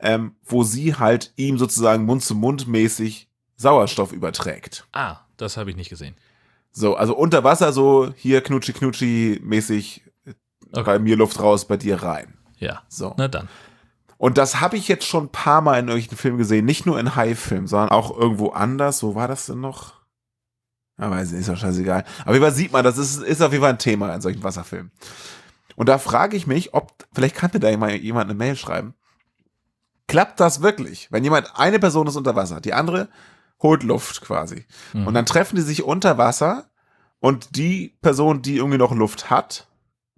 [0.00, 4.86] ähm, wo sie halt ihm sozusagen Mund-zu-Mund-mäßig Sauerstoff überträgt.
[4.92, 6.16] Ah, das habe ich nicht gesehen.
[6.76, 10.02] So, also unter Wasser so hier knutschi knutschi mäßig
[10.72, 10.84] Okay.
[10.84, 12.34] bei mir Luft raus, bei dir rein.
[12.58, 12.82] Ja.
[12.88, 13.14] So.
[13.16, 13.48] Na dann.
[14.18, 16.98] Und das habe ich jetzt schon ein paar Mal in irgendwelchen Filmen gesehen, nicht nur
[16.98, 19.02] in High-Filmen, sondern auch irgendwo anders.
[19.02, 19.94] Wo war das denn noch?
[20.98, 22.04] Ja, weiß nicht, ist doch scheißegal.
[22.22, 24.42] Aber jeden Fall sieht man, das ist, ist auf jeden Fall ein Thema in solchen
[24.42, 24.92] Wasserfilmen.
[25.76, 28.94] Und da frage ich mich, ob, vielleicht kann mir da jemand eine Mail schreiben.
[30.06, 31.08] Klappt das wirklich?
[31.10, 33.08] Wenn jemand, eine Person ist unter Wasser, die andere
[33.62, 34.66] holt Luft quasi.
[34.92, 35.06] Mhm.
[35.06, 36.70] Und dann treffen die sich unter Wasser
[37.20, 39.68] und die Person, die irgendwie noch Luft hat,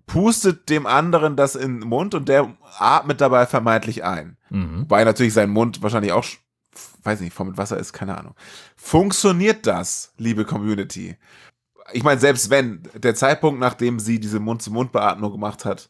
[0.07, 4.37] pustet dem anderen das in den Mund und der atmet dabei vermeintlich ein.
[4.51, 4.83] Mhm.
[4.83, 6.25] Wobei natürlich sein Mund wahrscheinlich auch,
[7.03, 8.35] weiß nicht, voll mit Wasser ist, keine Ahnung.
[8.77, 11.17] Funktioniert das, liebe Community?
[11.93, 15.89] Ich meine, selbst wenn der Zeitpunkt, nachdem sie diese Mund-zu-Mund-Beatmung gemacht hat,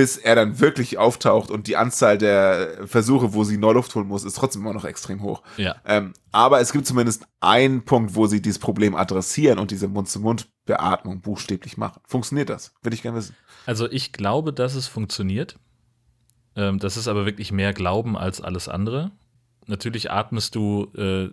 [0.00, 4.08] bis er dann wirklich auftaucht und die Anzahl der Versuche, wo sie neu Luft holen
[4.08, 5.42] muss, ist trotzdem immer noch extrem hoch.
[5.58, 5.76] Ja.
[5.84, 11.20] Ähm, aber es gibt zumindest einen Punkt, wo sie dieses Problem adressieren und diese Mund-zu-Mund-Beatmung
[11.20, 12.00] buchstäblich machen.
[12.06, 12.72] Funktioniert das?
[12.82, 13.36] Würde ich gerne wissen.
[13.66, 15.56] Also ich glaube, dass es funktioniert.
[16.56, 19.10] Ähm, das ist aber wirklich mehr Glauben als alles andere.
[19.66, 21.28] Natürlich atmest du, äh,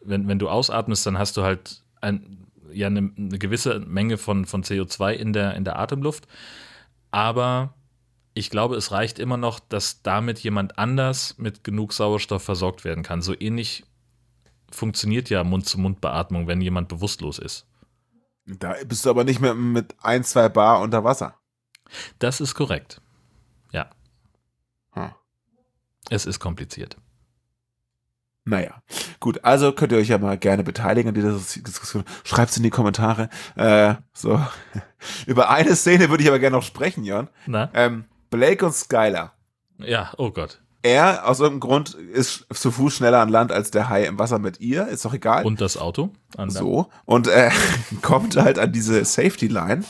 [0.00, 4.44] wenn, wenn du ausatmest, dann hast du halt ein, ja, eine, eine gewisse Menge von,
[4.44, 6.26] von CO2 in der, in der Atemluft.
[7.12, 7.74] Aber
[8.38, 13.02] ich glaube, es reicht immer noch, dass damit jemand anders mit genug Sauerstoff versorgt werden
[13.02, 13.20] kann.
[13.20, 13.84] So ähnlich
[14.70, 17.66] funktioniert ja Mund-zu-Mund-Beatmung, wenn jemand bewusstlos ist.
[18.46, 21.34] Da bist du aber nicht mehr mit ein, zwei Bar unter Wasser.
[22.20, 23.00] Das ist korrekt.
[23.72, 23.90] Ja,
[24.92, 25.10] Hm.
[26.10, 26.96] es ist kompliziert.
[28.44, 28.82] Naja,
[29.20, 32.04] gut, also könnt ihr euch ja mal gerne beteiligen an dieser Diskussion.
[32.24, 33.28] Schreibt's in die Kommentare.
[33.56, 34.40] Äh, so.
[35.26, 37.28] Über eine Szene würde ich aber gerne noch sprechen, Jon.
[37.46, 37.68] Na?
[37.74, 39.32] Ähm, Blake und Skylar.
[39.78, 40.60] Ja, oh Gott.
[40.82, 44.38] Er, aus irgendeinem Grund, ist zu Fuß schneller an Land als der Hai im Wasser
[44.38, 44.86] mit ihr.
[44.88, 45.44] Ist doch egal.
[45.44, 46.10] Und das Auto?
[46.36, 46.88] An So.
[47.04, 47.50] Und äh,
[48.02, 49.84] kommt halt an diese Safety Line,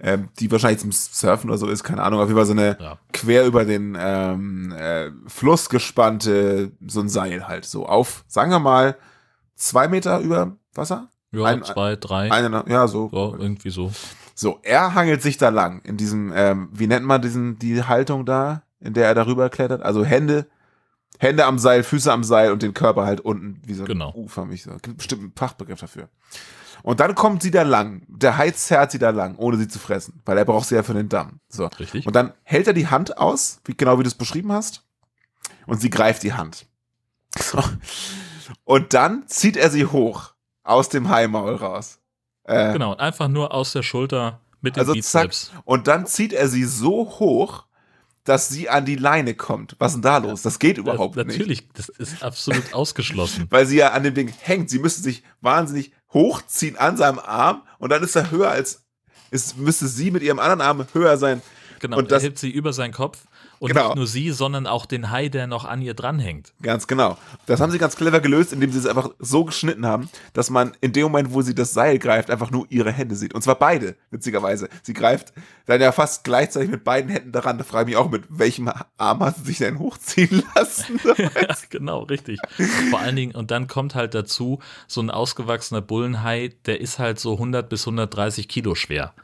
[0.00, 2.76] ähm, die wahrscheinlich zum Surfen oder so ist, keine Ahnung, auf jeden Fall so eine
[2.80, 2.98] Ja.
[3.12, 8.58] quer über den ähm, äh, Fluss gespannte, so ein Seil halt, so auf, sagen wir
[8.58, 8.96] mal,
[9.54, 11.08] zwei Meter über Wasser?
[11.30, 12.30] Ja, Ein- zwei, drei.
[12.32, 13.08] Eine, ja, so.
[13.12, 13.92] so, irgendwie so.
[14.38, 18.26] So, er hangelt sich da lang in diesem, ähm, wie nennt man diesen, die Haltung
[18.26, 19.80] da, in der er darüber klettert?
[19.80, 20.46] Also Hände,
[21.18, 24.12] Hände am Seil, Füße am Seil und den Körper halt unten, wie so ein Genau.
[24.14, 24.62] U-förmig.
[24.62, 24.72] So.
[24.82, 26.10] Gibt bestimmt einen Fachbegriff dafür.
[26.82, 28.02] Und dann kommt sie da lang.
[28.08, 30.82] Der Hai zerrt sie da lang, ohne sie zu fressen, weil er braucht sie ja
[30.82, 31.40] für den Damm.
[31.48, 31.64] So.
[31.64, 32.06] Richtig.
[32.06, 34.84] Und dann hält er die Hand aus, wie, genau wie du es beschrieben hast,
[35.66, 36.66] und sie greift die Hand.
[37.40, 37.62] So.
[38.64, 42.00] Und dann zieht er sie hoch aus dem Haimaul raus.
[42.46, 45.28] Äh, Genau, und einfach nur aus der Schulter mit dem also zack.
[45.28, 45.52] Bizeps.
[45.64, 47.64] Und dann zieht er sie so hoch,
[48.24, 49.76] dass sie an die Leine kommt.
[49.78, 50.42] Was ist denn da los?
[50.42, 51.38] Das geht überhaupt das, nicht.
[51.38, 53.46] Natürlich, das ist absolut ausgeschlossen.
[53.50, 54.68] Weil sie ja an dem Ding hängt.
[54.70, 58.84] Sie müsste sich wahnsinnig hochziehen an seinem Arm und dann ist er höher als.
[59.30, 61.42] Es müsste sie mit ihrem anderen Arm höher sein.
[61.80, 63.18] Genau, Und das- hebt sie über seinen Kopf
[63.58, 63.86] und Genau.
[63.88, 66.52] nicht nur sie, sondern auch den Hai, der noch an ihr dranhängt.
[66.62, 67.16] Ganz genau.
[67.46, 70.72] Das haben sie ganz clever gelöst, indem sie es einfach so geschnitten haben, dass man
[70.80, 73.34] in dem Moment, wo sie das Seil greift, einfach nur ihre Hände sieht.
[73.34, 74.68] Und zwar beide, witzigerweise.
[74.82, 75.32] Sie greift
[75.66, 77.58] dann ja fast gleichzeitig mit beiden Händen daran.
[77.58, 81.00] Da frage ich mich auch, mit welchem Arm hat sie sich denn hochziehen lassen?
[81.16, 81.28] ja,
[81.70, 82.38] genau, richtig.
[82.90, 87.18] Vor allen Dingen, und dann kommt halt dazu, so ein ausgewachsener Bullenhai, der ist halt
[87.18, 89.14] so 100 bis 130 Kilo schwer.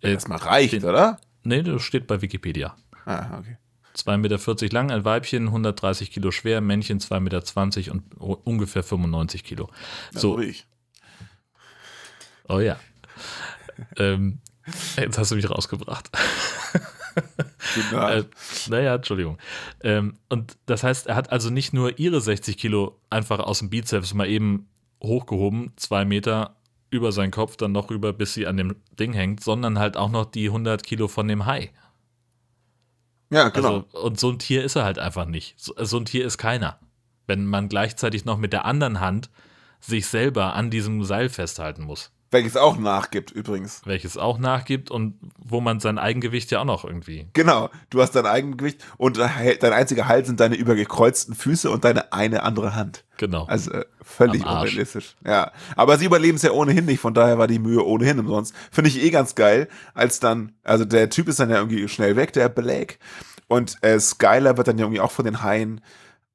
[0.00, 1.18] Äh, Erstmal reicht, den- oder?
[1.44, 2.74] nee, das steht bei Wikipedia.
[3.04, 3.56] Ah, okay.
[3.96, 8.02] 2,40 Meter lang, ein Weibchen 130 Kilo schwer, Männchen 2,20 Meter und
[8.44, 9.70] ungefähr 95 Kilo.
[10.12, 10.66] Ja, So, wie ich.
[12.48, 12.76] Oh ja.
[13.96, 14.40] ähm,
[14.96, 16.10] jetzt hast du mich rausgebracht.
[17.74, 18.08] Genau.
[18.08, 18.24] Äh,
[18.68, 19.38] naja, Entschuldigung.
[19.80, 23.70] Ähm, und das heißt, er hat also nicht nur ihre 60 Kilo einfach aus dem
[23.70, 24.68] Bizeps mal eben
[25.02, 26.56] hochgehoben, zwei Meter
[26.90, 30.10] über seinen Kopf, dann noch rüber, bis sie an dem Ding hängt, sondern halt auch
[30.10, 31.70] noch die 100 Kilo von dem Hai.
[33.30, 33.84] Ja, genau.
[33.92, 35.54] Also, und so ein Tier ist er halt einfach nicht.
[35.58, 36.78] So, so ein Tier ist keiner.
[37.26, 39.30] Wenn man gleichzeitig noch mit der anderen Hand
[39.80, 42.10] sich selber an diesem Seil festhalten muss.
[42.34, 43.82] Welches auch nachgibt, übrigens.
[43.84, 47.28] Welches auch nachgibt und wo man sein Eigengewicht ja auch noch irgendwie.
[47.32, 52.12] Genau, du hast dein Eigengewicht und dein einziger Halt sind deine übergekreuzten Füße und deine
[52.12, 53.04] eine andere Hand.
[53.18, 53.44] Genau.
[53.44, 55.14] Also äh, völlig unrealistisch.
[55.24, 58.52] Ja, aber sie überleben es ja ohnehin nicht, von daher war die Mühe ohnehin umsonst.
[58.72, 62.16] Finde ich eh ganz geil, als dann, also der Typ ist dann ja irgendwie schnell
[62.16, 62.96] weg, der Blake.
[63.46, 65.80] Und äh, Skyler wird dann ja irgendwie auch von den Haien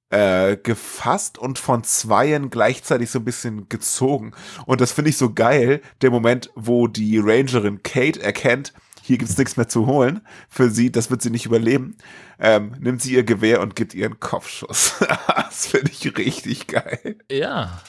[0.10, 4.34] äh, gefasst und von zweien gleichzeitig so ein bisschen gezogen.
[4.66, 9.38] Und das finde ich so geil, der Moment, wo die Rangerin Kate erkennt, hier gibt's
[9.38, 11.98] nichts mehr zu holen für sie, das wird sie nicht überleben,
[12.40, 14.96] ähm, nimmt sie ihr Gewehr und gibt ihr einen Kopfschuss.
[15.28, 17.18] das finde ich richtig geil.
[17.32, 17.82] Ja.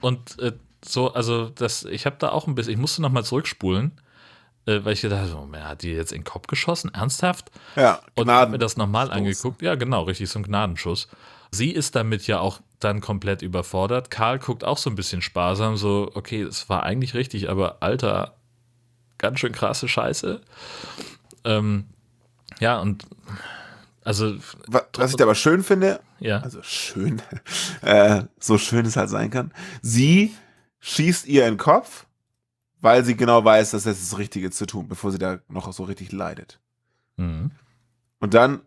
[0.00, 0.52] Und äh,
[0.84, 3.92] so, also das, ich habe da auch ein bisschen, ich musste nochmal zurückspulen,
[4.66, 6.92] äh, weil ich gedacht habe, oh, hat die jetzt in den Kopf geschossen?
[6.94, 7.50] Ernsthaft?
[7.76, 8.60] Ja, Und habe mir Gnaden.
[8.60, 9.62] das nochmal angeguckt.
[9.62, 11.08] Ja, genau, richtig, so ein Gnadenschuss.
[11.50, 14.10] Sie ist damit ja auch dann komplett überfordert.
[14.10, 18.34] Karl guckt auch so ein bisschen sparsam, so, okay, es war eigentlich richtig, aber Alter,
[19.18, 20.40] ganz schön krasse Scheiße.
[21.44, 21.86] Ähm,
[22.60, 23.04] ja, und
[24.02, 24.34] also,
[24.66, 27.22] Wa- Was ich aber schön finde, ja, also schön,
[27.82, 30.34] äh, so schön es halt sein kann, sie
[30.80, 32.04] schießt ihr in den Kopf,
[32.84, 35.84] weil sie genau weiß, dass das das Richtige zu tun, bevor sie da noch so
[35.84, 36.60] richtig leidet.
[37.16, 37.50] mhm.
[38.20, 38.60] Und dann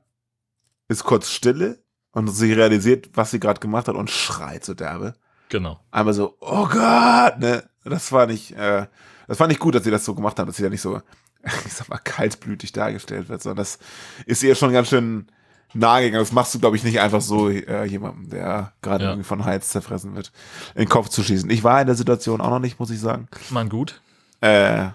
[0.88, 1.80] ist kurz Stille
[2.12, 5.14] und sie realisiert, was sie gerade gemacht hat und schreit so derbe.
[5.50, 5.80] genau.
[5.92, 7.64] Einmal so, oh Gott, ne?
[7.84, 8.88] Das war nicht, äh,
[9.28, 11.02] das fand ich gut, dass sie das so gemacht hat, dass sie da nicht so,
[11.66, 13.78] ich sag mal, kaltblütig dargestellt wird, sondern das
[14.26, 15.28] ist ihr schon ganz schön
[15.74, 16.22] nahe gegangen.
[16.24, 19.12] Das machst du, glaube ich, nicht einfach so äh, jemandem, der gerade Ja.
[19.12, 20.32] irgendwie von Heiz zerfressen wird,
[20.76, 21.50] in den Kopf zu schießen.
[21.50, 23.28] Ich war in der Situation auch noch nicht, muss ich sagen.
[23.50, 24.02] Man gut.
[24.42, 24.90] Äh,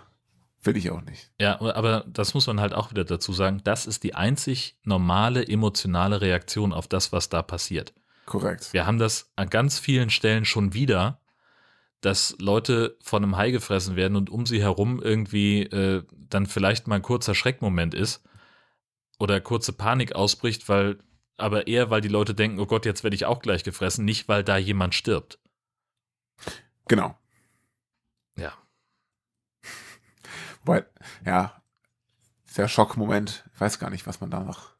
[0.62, 1.30] will ich auch nicht.
[1.40, 5.46] Ja, aber das muss man halt auch wieder dazu sagen, das ist die einzig normale
[5.46, 7.92] emotionale Reaktion auf das, was da passiert.
[8.26, 8.72] Korrekt.
[8.72, 11.20] Wir haben das an ganz vielen Stellen schon wieder,
[12.00, 16.86] dass Leute von einem Hai gefressen werden und um sie herum irgendwie äh, dann vielleicht
[16.86, 18.24] mal ein kurzer Schreckmoment ist
[19.18, 20.98] oder kurze Panik ausbricht, weil
[21.36, 24.28] aber eher, weil die Leute denken, oh Gott, jetzt werde ich auch gleich gefressen, nicht
[24.28, 25.38] weil da jemand stirbt.
[26.88, 27.18] Genau.
[28.36, 28.52] Ja.
[30.64, 30.86] Weil,
[31.26, 31.52] ja,
[32.56, 34.70] der Schockmoment, ich weiß gar nicht, was man da noch,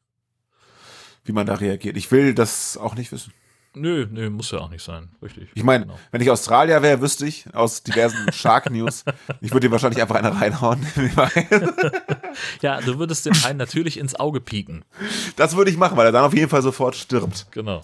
[1.25, 1.97] wie man da reagiert.
[1.97, 3.33] Ich will das auch nicht wissen.
[3.75, 5.09] Nö, nö, muss ja auch nicht sein.
[5.19, 5.49] Richtig.
[5.55, 5.99] Ich meine, Genau.
[6.11, 9.03] wenn ich Australier wäre, wüsste ich aus diversen Shark News,
[9.41, 10.85] ich würde ihm wahrscheinlich einfach eine reinhauen.
[12.61, 14.83] Ja, du würdest dem Hai natürlich ins Auge pieken.
[15.35, 17.47] das würde ich machen, weil er dann auf jeden Fall sofort stirbt.
[17.51, 17.83] Genau.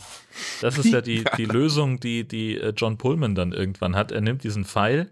[0.62, 4.12] Das ist ja die, die Lösung, die, die äh, John Pullman dann irgendwann hat.
[4.12, 5.12] Er nimmt diesen Pfeil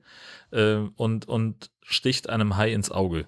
[0.52, 3.28] äh, und, und sticht einem Hai ins Auge.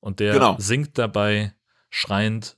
[0.00, 0.56] Und der Genau.
[0.58, 1.54] sinkt dabei
[1.90, 2.56] schreiend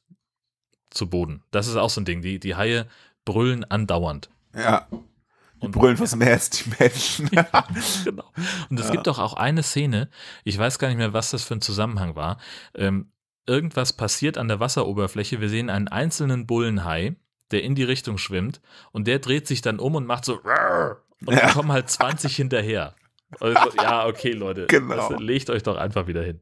[0.90, 1.42] zu Boden.
[1.50, 2.22] Das ist auch so ein Ding.
[2.22, 2.86] Die, die Haie
[3.24, 4.30] brüllen andauernd.
[4.54, 7.28] Ja, die Und- brüllen fast mehr als die Menschen.
[8.04, 8.24] genau.
[8.70, 10.08] Und es gibt doch auch eine Szene,
[10.44, 12.38] ich weiß gar nicht mehr, was das für ein Zusammenhang war.
[12.74, 13.12] Ähm,
[13.46, 15.40] irgendwas passiert an der Wasseroberfläche.
[15.40, 17.16] Wir sehen einen einzelnen Bullenhai,
[17.50, 18.60] der in die Richtung schwimmt
[18.92, 21.40] und der dreht sich dann um und macht so und Ja.
[21.40, 22.94] dann kommen halt 20 hinterher.
[23.40, 24.66] Also, ja, okay, Leute.
[24.66, 25.10] Genau.
[25.10, 26.40] Das, legt euch doch einfach wieder hin.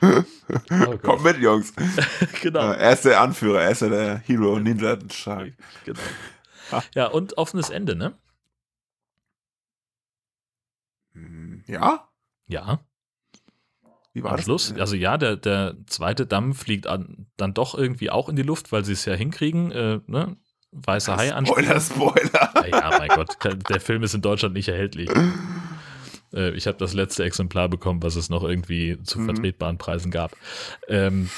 [0.70, 1.72] Oh Kommt mit, Jungs.
[2.42, 2.70] genau.
[2.70, 5.54] Er ist der Anführer, er ist ja der Hero Ninja Shark.
[5.84, 5.98] genau.
[6.94, 8.16] Ja, und offenes Ende, ne?
[11.14, 12.08] Hm, Ja?
[12.46, 12.80] Ja.
[14.12, 14.44] Wie war Am das?
[14.44, 18.42] Schluss, also ja, der, der zweite Damm fliegt an, dann doch irgendwie auch in die
[18.42, 20.36] Luft, weil sie es ja hinkriegen, äh, ne?
[20.72, 22.52] Weißer Hai Spoiler, Spoiler.
[22.54, 23.36] Ja, ja, mein Gott,
[23.68, 25.10] der Film ist in Deutschland nicht erhältlich.
[26.36, 29.24] Äh, Ich habe das letzte Exemplar bekommen, was es noch irgendwie zu Mhm.
[29.26, 30.36] vertretbaren Preisen gab.
[30.88, 31.28] Ähm,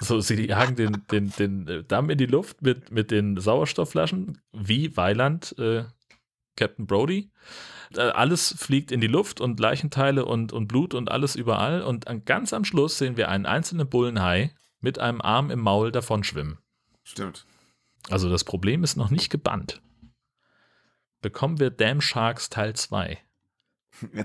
[0.00, 4.96] so, sie jagen den, den, den Damm in die Luft mit, mit den Sauerstoffflaschen, wie
[4.96, 5.84] Weiland, äh,
[6.56, 7.30] Captain Brody.
[7.94, 11.82] Äh, alles fliegt in die Luft und Leichenteile und, und Blut und alles überall.
[11.82, 15.92] Und an, ganz am Schluss sehen wir einen einzelnen Bullenhai mit einem Arm im Maul
[15.92, 16.58] davonschwimmen.
[17.04, 17.46] Stimmt.
[18.10, 19.82] Also das Problem ist noch nicht gebannt.
[21.22, 23.18] Bekommen wir Damn Sharks Teil 2.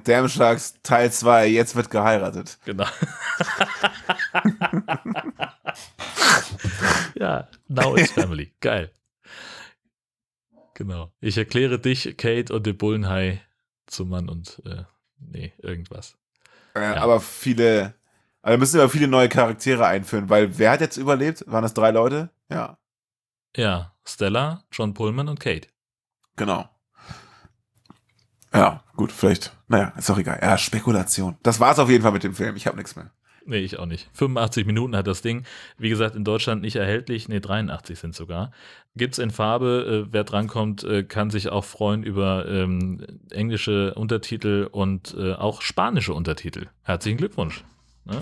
[0.03, 2.59] Damn Sharks Teil 2, jetzt wird geheiratet.
[2.65, 2.85] Genau.
[7.15, 8.53] ja, now it's family.
[8.59, 8.91] Geil.
[10.73, 11.11] Genau.
[11.19, 13.41] Ich erkläre dich, Kate und den Bullenhai
[13.85, 14.83] zu Mann und äh,
[15.19, 16.17] nee, irgendwas.
[16.75, 17.01] Äh, Ja.
[17.01, 17.93] Aber viele,
[18.41, 21.43] also müssen wir viele neue Charaktere einführen, weil wer hat jetzt überlebt?
[21.47, 22.29] Waren das drei Leute?
[22.49, 22.77] Ja,
[23.55, 25.67] Ja, Stella, John Pullman und Kate.
[26.35, 26.67] genau.
[28.53, 29.55] Ja, gut, vielleicht.
[29.67, 30.39] Naja, ist doch egal.
[30.41, 31.37] Ja, Spekulation.
[31.43, 32.55] Das war's auf jeden Fall mit dem Film.
[32.55, 33.11] Ich habe nichts mehr.
[33.45, 34.09] Nee, ich auch nicht.
[34.13, 35.43] 85 Minuten hat das Ding.
[35.77, 37.27] Wie gesagt, in Deutschland nicht erhältlich.
[37.27, 38.51] Nee, 83 sind sogar.
[38.95, 40.05] Gibt's in Farbe.
[40.07, 45.61] Äh, wer drankommt, äh, kann sich auch freuen über ähm, englische Untertitel und äh, auch
[45.61, 46.67] spanische Untertitel.
[46.83, 47.63] Herzlichen Glückwunsch.
[48.05, 48.19] Ne?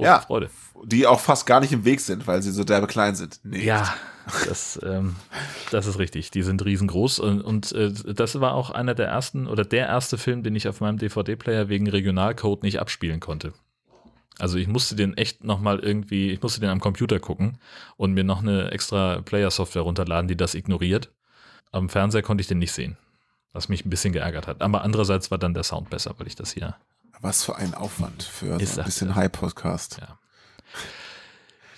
[0.00, 0.20] Große Ja.
[0.20, 0.50] Freude.
[0.84, 3.40] Die auch fast gar nicht im Weg sind, weil sie so derbe klein sind.
[3.42, 3.64] Nee.
[3.64, 3.94] Ja,
[4.48, 5.16] das, ähm,
[5.70, 6.30] das ist richtig.
[6.30, 10.16] Die sind riesengroß und, und äh, das war auch einer der ersten oder der erste
[10.18, 13.52] Film, den ich auf meinem DVD-Player wegen Regionalcode nicht abspielen konnte.
[14.38, 17.58] Also ich musste den echt nochmal irgendwie, ich musste den am Computer gucken
[17.98, 21.10] und mir noch eine extra Player-Software runterladen, die das ignoriert.
[21.72, 22.96] Am Fernseher konnte ich den nicht sehen,
[23.52, 24.62] was mich ein bisschen geärgert hat.
[24.62, 26.74] Aber andererseits war dann der Sound besser, weil ich das hier
[27.20, 29.14] Was für ein Aufwand für Ich so ein bisschen.
[29.14, 29.98] High-Podcast.
[30.00, 30.18] Ja.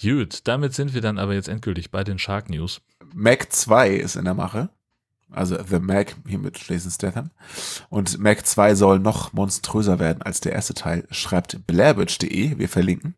[0.00, 2.80] Gut, damit sind wir dann aber jetzt endgültig bei den Shark News.
[3.14, 4.68] Mac 2 ist in der Mache.
[5.34, 7.30] Also The Mac hier mit Jason Statham.
[7.88, 13.14] Und Mac 2 soll noch monströser werden als der erste Teil, schreibt blairbitch.de, wir verlinken.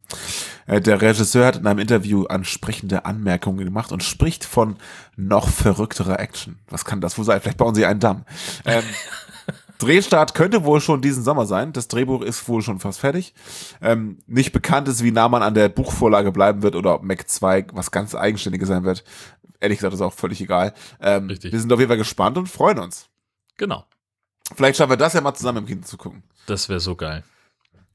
[0.67, 4.77] Äh, Der Regisseur hat in einem Interview ansprechende Anmerkungen gemacht und spricht von
[5.17, 6.59] noch verrückterer Action.
[6.69, 7.41] Was kann das wohl sein?
[7.41, 8.25] Vielleicht bauen sie einen Damm.
[8.65, 8.85] Ähm,
[9.79, 11.73] Drehstart könnte wohl schon diesen Sommer sein.
[11.73, 13.35] Das Drehbuch ist wohl schon fast fertig.
[13.83, 17.29] Ähm, nicht bekannt ist, wie nah man an der Buchvorlage bleiben wird oder ob Mac
[17.29, 19.05] 2 was ganz Eigenständiges sein wird.
[19.61, 20.75] Ehrlich gesagt, ist auch völlig egal.
[21.01, 21.53] Ähm, Richtig.
[21.53, 23.09] Wir sind auf jeden Fall gespannt und freuen uns.
[23.57, 23.85] Genau,
[24.55, 26.23] Vielleicht schaffen wir das ja mal zusammen im Kino zu gucken.
[26.47, 27.25] das wäre so geil.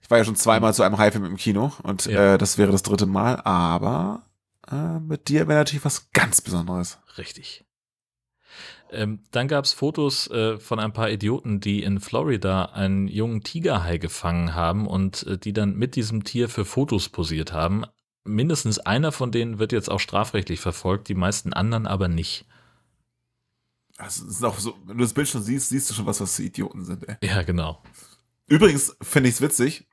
[0.01, 2.33] Ich war ja schon zweimal zu einem High-Film im Kino und Ja.
[2.33, 4.23] äh, das wäre das dritte Mal, aber
[4.71, 6.97] äh, mit dir wäre natürlich was ganz Besonderes.
[7.19, 7.65] Richtig.
[8.91, 13.43] Ähm, dann gab es Fotos äh, von ein paar Idioten, die in Florida einen jungen
[13.43, 17.85] Tigerhai gefangen haben und äh, die dann mit diesem Tier für Fotos posiert haben.
[18.23, 22.45] Mindestens einer von denen wird jetzt auch strafrechtlich verfolgt, die meisten anderen aber nicht.
[23.97, 26.35] Das ist auch so, wenn du das Bild schon siehst, siehst du schon, was was
[26.35, 27.07] für Idioten sind.
[27.07, 27.17] Ey.
[27.21, 27.83] Ja, genau.
[28.47, 29.87] Übrigens finde ich es witzig,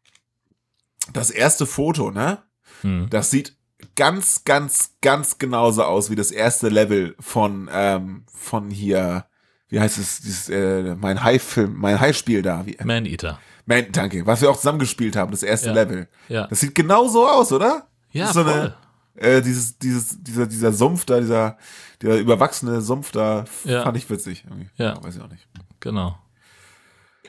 [1.12, 2.42] das erste Foto, ne?
[2.82, 3.08] Hm.
[3.10, 3.55] Das sieht
[3.96, 9.26] ganz, ganz, ganz genauso aus wie das erste Level von, ähm, von hier,
[9.68, 12.64] wie heißt es, dieses, äh, mein High-Film, mein High-Spiel da.
[12.66, 13.38] Wie, Man-Eater.
[13.64, 15.74] Man, danke, was wir auch zusammengespielt haben, das erste Ja.
[15.74, 16.08] Level.
[16.28, 17.88] Ja, Das sieht genau so aus, oder?
[18.12, 18.52] ja so voll.
[18.52, 18.74] eine-
[19.18, 21.56] Äh, dieses, dieses, dieser, dieser Sumpf da, dieser,
[22.02, 23.82] dieser überwachsene Sumpf da, Ja.
[23.82, 24.44] fand ich witzig.
[24.46, 24.68] Irgendwie.
[24.76, 25.02] Ja.
[25.02, 25.48] Weiß ich auch nicht.
[25.80, 26.18] Genau.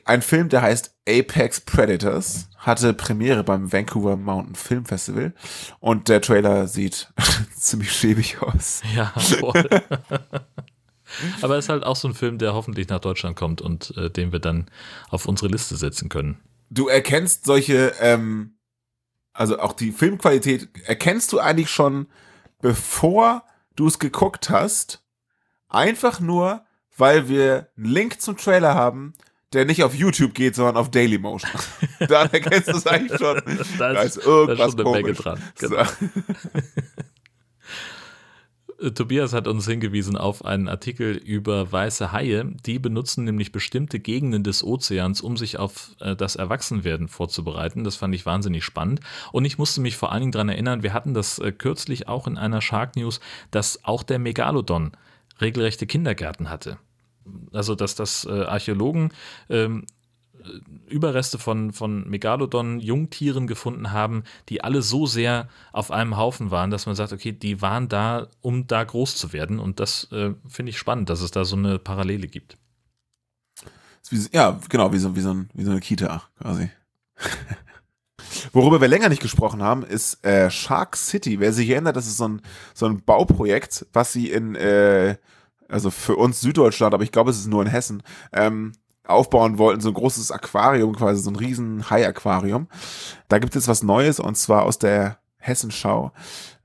[0.08, 5.34] Ein Film, der heißt Apex Predators, hatte Premiere beim Vancouver Mountain Film Festival
[5.82, 7.12] und der Trailer sieht
[7.58, 8.82] ziemlich schäbig aus.
[8.96, 9.68] Ja, voll.
[11.42, 14.32] aber ist halt auch so ein Film, der hoffentlich nach Deutschland kommt und äh, den
[14.32, 14.72] wir dann
[15.10, 16.38] auf unsere Liste setzen können.
[16.70, 18.58] Du erkennst solche, ähm,
[19.34, 22.08] also auch die Filmqualität, erkennst du eigentlich schon,
[22.62, 23.44] bevor
[23.76, 25.04] du es geguckt hast,
[25.68, 26.64] einfach nur,
[26.96, 29.14] weil wir einen Link zum Trailer haben,
[29.54, 31.52] der nicht auf YouTube geht, sondern auf Dailymotion.
[32.08, 33.42] Dann erkennst du es eigentlich schon.
[33.78, 35.18] Da Da ist- ist irgendwas da ist schon eine Menge komisch.
[35.18, 35.84] dran, genau.
[38.94, 42.46] Tobias hat uns hingewiesen auf einen Artikel über weiße Haie.
[42.68, 47.84] Die benutzen nämlich bestimmte Gegenden des Ozeans, um sich auf äh, das Erwachsenwerden vorzubereiten.
[47.84, 49.00] Das fand ich wahnsinnig spannend.
[49.32, 52.28] Und ich musste mich vor allen Dingen daran erinnern, wir hatten das äh, kürzlich auch
[52.28, 53.20] in einer Shark News,
[53.50, 54.92] dass auch der Megalodon
[55.42, 56.78] regelrechte Kindergärten hatte.
[57.54, 59.12] Also, dass das äh, Archäologen
[59.50, 59.86] ähm,
[60.88, 66.72] Überreste von, von Megalodon, Jungtieren gefunden haben, die alle so sehr auf einem Haufen waren,
[66.72, 69.60] dass man sagt, okay, die waren da, um da groß zu werden.
[69.60, 72.58] Und das äh, finde ich spannend, dass es da so eine Parallele gibt.
[74.32, 76.70] Ja, genau, wie so, wie, so ein, wie so eine Kita quasi.
[78.54, 81.40] Worüber wir länger nicht gesprochen haben, ist äh, Shark City.
[81.40, 82.42] Wer sich erinnert, das ist so ein,
[82.74, 85.18] so ein Bauprojekt, was sie in, äh,
[85.70, 88.04] also für uns Süddeutschland, aber ich glaube, es ist nur in Hessen,
[88.34, 88.74] ähm,
[89.06, 92.68] aufbauen wollten, so ein großes Aquarium, quasi so ein riesen Hai-Aquarium.
[93.30, 96.12] Da gibt es jetzt was Neues und zwar aus der Hessenschau.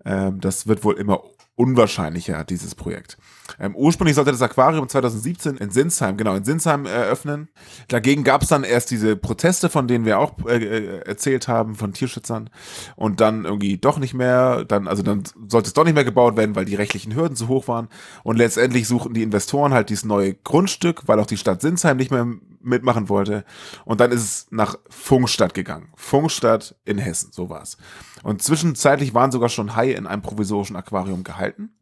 [0.04, 1.22] Ähm, das wird wohl immer
[1.54, 3.18] unwahrscheinlicher, dieses Projekt.
[3.60, 7.48] Ähm, ursprünglich sollte das Aquarium 2017 in Sinsheim, genau, in Sinsheim eröffnen.
[7.88, 11.74] Dagegen gab es dann erst diese Proteste, von denen wir auch äh, äh, erzählt haben,
[11.74, 12.48] von Tierschützern.
[12.96, 16.36] Und dann irgendwie doch nicht mehr, dann, also dann sollte es doch nicht mehr gebaut
[16.36, 17.88] werden, weil die rechtlichen Hürden zu hoch waren.
[18.22, 22.10] Und letztendlich suchten die Investoren halt dieses neue Grundstück, weil auch die Stadt Sinsheim nicht
[22.10, 22.26] mehr
[22.62, 23.44] mitmachen wollte.
[23.84, 25.88] Und dann ist es nach Funkstadt gegangen.
[25.96, 27.76] Funkstadt in Hessen, so war's.
[28.22, 31.74] Und zwischenzeitlich waren sogar schon Haie in einem provisorischen Aquarium gehalten.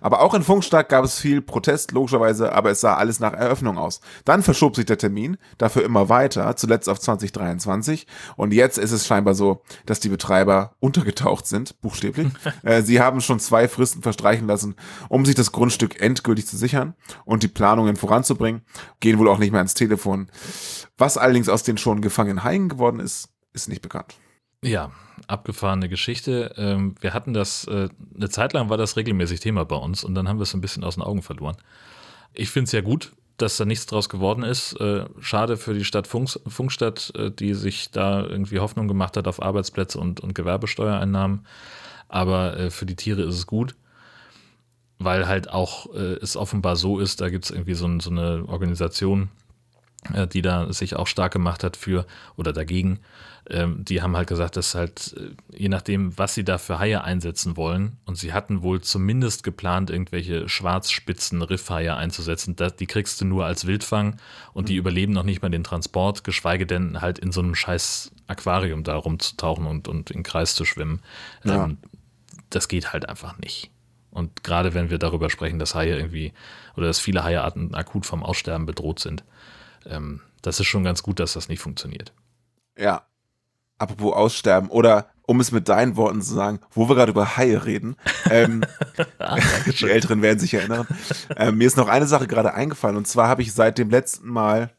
[0.00, 3.78] Aber auch in Funkstadt gab es viel Protest, logischerweise, aber es sah alles nach Eröffnung
[3.78, 4.00] aus.
[4.24, 8.06] Dann verschob sich der Termin, dafür immer weiter, zuletzt auf 2023.
[8.36, 12.28] Und jetzt ist es scheinbar so, dass die Betreiber untergetaucht sind, buchstäblich.
[12.62, 14.76] äh, sie haben schon zwei Fristen verstreichen lassen,
[15.08, 18.62] um sich das Grundstück endgültig zu sichern und die Planungen voranzubringen,
[19.00, 20.30] gehen wohl auch nicht mehr ans Telefon.
[20.98, 24.19] Was allerdings aus den schon gefangenen Haien geworden ist, ist nicht bekannt.
[24.62, 24.90] Ja,
[25.26, 26.54] abgefahrene Geschichte.
[26.56, 30.14] Ähm, wir hatten das, äh, eine Zeit lang war das regelmäßig Thema bei uns und
[30.14, 31.56] dann haben wir es ein bisschen aus den Augen verloren.
[32.34, 34.74] Ich finde es ja gut, dass da nichts draus geworden ist.
[34.74, 39.26] Äh, schade für die Stadt Funks, Funkstadt, äh, die sich da irgendwie Hoffnung gemacht hat
[39.26, 41.46] auf Arbeitsplätze und, und Gewerbesteuereinnahmen.
[42.08, 43.76] Aber für die Tiere ist es gut,
[44.98, 48.44] weil halt auch äh, es offenbar so ist, da gibt es irgendwie so, so eine
[48.48, 49.30] Organisation,
[50.32, 53.00] die da sich auch stark gemacht hat für oder dagegen.
[53.48, 57.02] Ähm, die haben halt gesagt, dass halt, äh, je nachdem, was sie da für Haie
[57.02, 63.24] einsetzen wollen, und sie hatten wohl zumindest geplant, irgendwelche schwarzspitzen Riffhaie einzusetzen, die kriegst du
[63.24, 64.16] nur als Wildfang
[64.52, 68.12] und die überleben noch nicht mal den Transport, geschweige denn halt in so einem scheiß
[68.26, 71.00] Aquarium da rumzutauchen und, und in Kreis zu schwimmen.
[71.44, 71.64] Ja.
[71.64, 71.78] Ähm,
[72.50, 73.70] das geht halt einfach nicht.
[74.10, 76.32] Und gerade wenn wir darüber sprechen, dass Haie irgendwie
[76.76, 79.24] oder dass viele Haiarten akut vom Aussterben bedroht sind,
[79.86, 82.12] ähm, das ist schon ganz gut, dass das nicht funktioniert.
[82.76, 83.06] Ja.
[83.78, 87.64] Apropos Aussterben oder um es mit deinen Worten zu sagen, wo wir gerade über Haie
[87.64, 87.96] reden,
[88.30, 88.64] ähm,
[89.80, 90.86] die Älteren werden sich erinnern.
[91.36, 94.28] Ähm, mir ist noch eine Sache gerade eingefallen und zwar habe ich seit dem letzten
[94.28, 94.70] Mal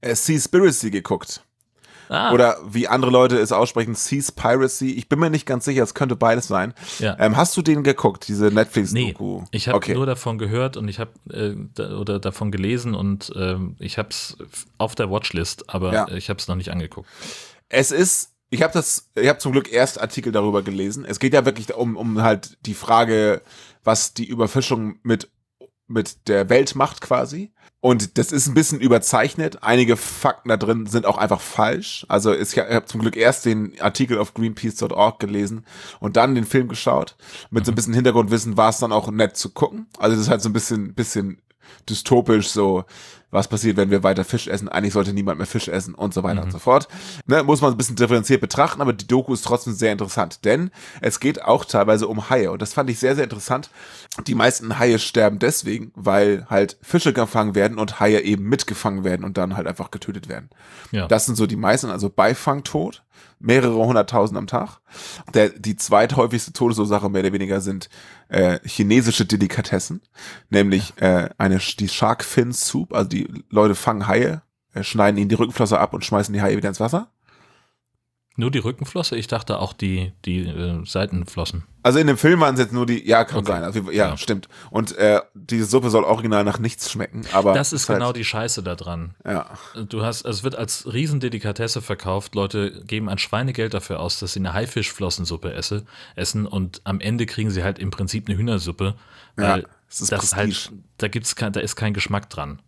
[0.00, 1.44] äh, Seaspiracy geguckt.
[2.08, 4.92] Ah, Oder wie andere Leute es aussprechen, Seaspiracy.
[4.92, 6.74] Ich bin mir nicht ganz sicher, es könnte beides sein.
[6.98, 7.16] ja.
[7.18, 9.44] Ähm, hast du den geguckt, diese Nee, Netflix-Doku?
[9.50, 9.94] ich habe okay.
[9.94, 14.08] nur davon gehört und ich habe äh, da, oder davon gelesen und ähm, ich habe
[14.10, 14.36] es
[14.78, 16.08] auf der Watchlist, aber Ja.
[16.08, 17.08] ich habe es noch nicht angeguckt.
[17.68, 21.04] Es ist, ich habe das, ich habe zum Glück erst Artikel darüber gelesen.
[21.04, 23.42] Es geht ja wirklich um, um halt die Frage,
[23.84, 25.28] was die Überfischung mit,
[25.88, 27.52] mit der Welt macht quasi.
[27.80, 29.62] Und das ist ein bisschen überzeichnet.
[29.62, 32.04] Einige Fakten da drin sind auch einfach falsch.
[32.08, 35.64] Also ich habe zum Glück erst den Artikel auf greenpeace.org gelesen
[36.00, 37.16] und dann den Film geschaut.
[37.50, 39.86] Mit so ein bisschen Hintergrundwissen war es dann auch nett zu gucken.
[39.98, 41.40] Also das ist halt so ein bisschen, bisschen
[41.88, 42.84] dystopisch so,
[43.30, 44.68] was passiert, wenn wir weiter Fisch essen.
[44.68, 46.88] Eigentlich sollte niemand mehr Fisch essen und so weiter und so fort.
[47.26, 50.70] Ne, muss man ein bisschen differenziert betrachten, aber die Doku ist trotzdem sehr interessant, denn
[51.00, 53.70] es geht auch teilweise um Haie und das fand ich sehr, sehr interessant.
[54.26, 59.24] Die meisten Haie sterben deswegen, weil halt Fische gefangen werden und Haie eben mitgefangen werden
[59.24, 60.48] und dann halt einfach getötet werden.
[60.90, 61.06] Ja.
[61.06, 63.02] Das sind so die meisten, also Beifangtod,
[63.40, 64.80] mehrere hunderttausend am Tag.
[65.34, 67.88] Der, die zweithäufigste Todesursache mehr oder weniger sind
[68.28, 70.02] äh, chinesische Delikatessen,
[70.50, 74.42] nämlich äh, eine die Shark Fin Soup, also die Leute fangen Haie,
[74.74, 77.10] äh, schneiden ihnen die Rückenflosse ab und schmeißen die Haie wieder ins Wasser.
[78.40, 79.16] Nur die Rückenflosse?
[79.16, 81.64] Ich dachte auch die, die äh, Seitenflossen.
[81.82, 83.48] Also in dem Film waren es jetzt nur die, ja, kann Okay.
[83.48, 84.16] sein, also, ja, Ja.
[84.16, 84.48] stimmt.
[84.70, 88.24] Und äh, diese Suppe soll original nach nichts schmecken, aber Das ist halt, genau die
[88.24, 89.16] Scheiße da dran.
[89.26, 89.46] ja,
[89.88, 92.36] Du hast, es wird als Riesendelikatesse verkauft.
[92.36, 95.84] Leute geben ein Schweinegeld dafür aus, dass sie eine Haifischflossensuppe esse,
[96.14, 98.94] essen und am Ende kriegen sie halt im Prinzip eine Hühnersuppe,
[99.34, 102.60] weil Ja, es ist das halt, da gibt's kein, da ist kein Geschmack dran.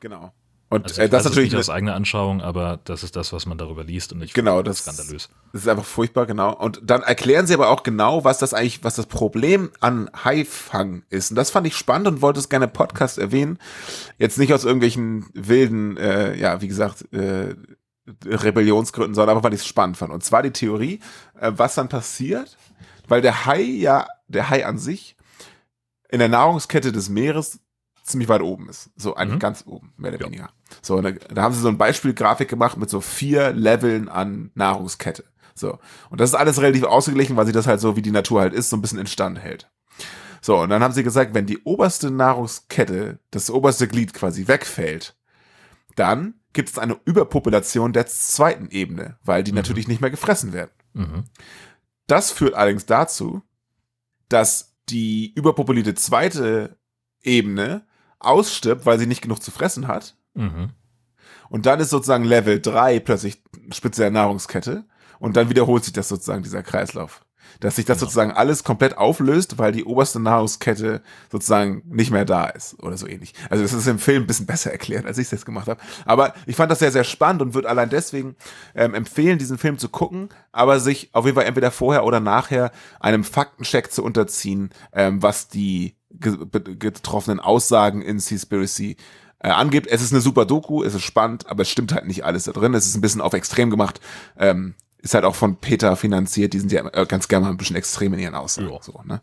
[0.00, 0.32] genau.
[0.74, 3.46] Und Also äh, das weiß natürlich nicht aus eigener Anschauung, aber das ist das, was
[3.46, 5.28] man darüber liest und ich Genau, finde das- skandalös.
[5.52, 6.52] Das ist einfach furchtbar, genau.
[6.54, 11.04] Und dann erklären sie aber auch genau, was das eigentlich, was das Problem an Haifang
[11.10, 11.30] ist.
[11.30, 13.58] Und das fand ich spannend und wollte es gerne Podcast erwähnen.
[14.18, 17.54] Jetzt nicht aus irgendwelchen wilden, äh, ja, wie gesagt, äh,
[18.26, 20.12] Rebellionsgründen, sondern einfach, weil ich es spannend fand.
[20.12, 21.00] Und zwar die Theorie,
[21.40, 22.56] äh, was dann passiert,
[23.08, 25.16] weil der Hai ja, der Hai an sich
[26.10, 27.60] in der Nahrungskette des Meeres
[28.04, 28.90] ziemlich weit oben ist.
[28.96, 29.40] So eigentlich Mhm.
[29.40, 30.26] ganz oben, mehr oder Ja.
[30.26, 30.50] weniger.
[30.82, 35.24] So, da, da haben sie so ein Beispielgrafik gemacht mit so vier Leveln an Nahrungskette.
[35.54, 35.78] So.
[36.10, 38.52] Und das ist alles relativ ausgeglichen, weil sie das halt so, wie die Natur halt
[38.52, 39.70] ist, so ein bisschen in Stand hält.
[40.42, 45.16] So, und dann haben sie gesagt, wenn die oberste Nahrungskette, das oberste Glied quasi wegfällt,
[45.96, 49.56] dann gibt es eine Überpopulation der zweiten Ebene, weil die Mhm.
[49.56, 50.70] natürlich nicht mehr gefressen werden.
[50.92, 51.24] Mhm.
[52.06, 53.42] Das führt allerdings dazu,
[54.28, 56.76] dass die überpopulierte zweite
[57.22, 57.86] Ebene
[58.24, 60.16] ausstirbt, weil sie nicht genug zu fressen hat.
[60.34, 60.70] Mhm.
[61.48, 64.84] Und dann ist sozusagen Level 3 plötzlich Spitze der Nahrungskette.
[65.20, 67.24] Und dann wiederholt sich das sozusagen, dieser Kreislauf.
[67.60, 68.06] Dass sich das Genau.
[68.06, 73.06] sozusagen alles komplett auflöst, weil die oberste Nahrungskette sozusagen nicht mehr da ist oder so
[73.06, 73.32] ähnlich.
[73.48, 75.80] Also das ist im Film ein bisschen besser erklärt, als ich es jetzt gemacht habe.
[76.04, 78.34] Aber ich fand das sehr, sehr spannend und würde allein deswegen
[78.74, 82.72] ähm, empfehlen, diesen Film zu gucken, aber sich auf jeden Fall entweder vorher oder nachher
[82.98, 88.96] einem Faktencheck zu unterziehen, ähm, was die getroffenen Aussagen in Seaspiracy
[89.40, 89.86] äh, angibt.
[89.86, 92.52] Es ist eine super Doku, es ist spannend, aber es stimmt halt nicht alles da
[92.52, 92.74] drin.
[92.74, 94.00] Es ist ein bisschen auf extrem gemacht.
[94.38, 96.54] Ähm, ist halt auch von Peter finanziert.
[96.54, 98.70] Die sind ja äh, ganz gerne mal ein bisschen extrem in ihren Aussagen.
[98.70, 98.78] Ja.
[98.82, 99.20] So, ne?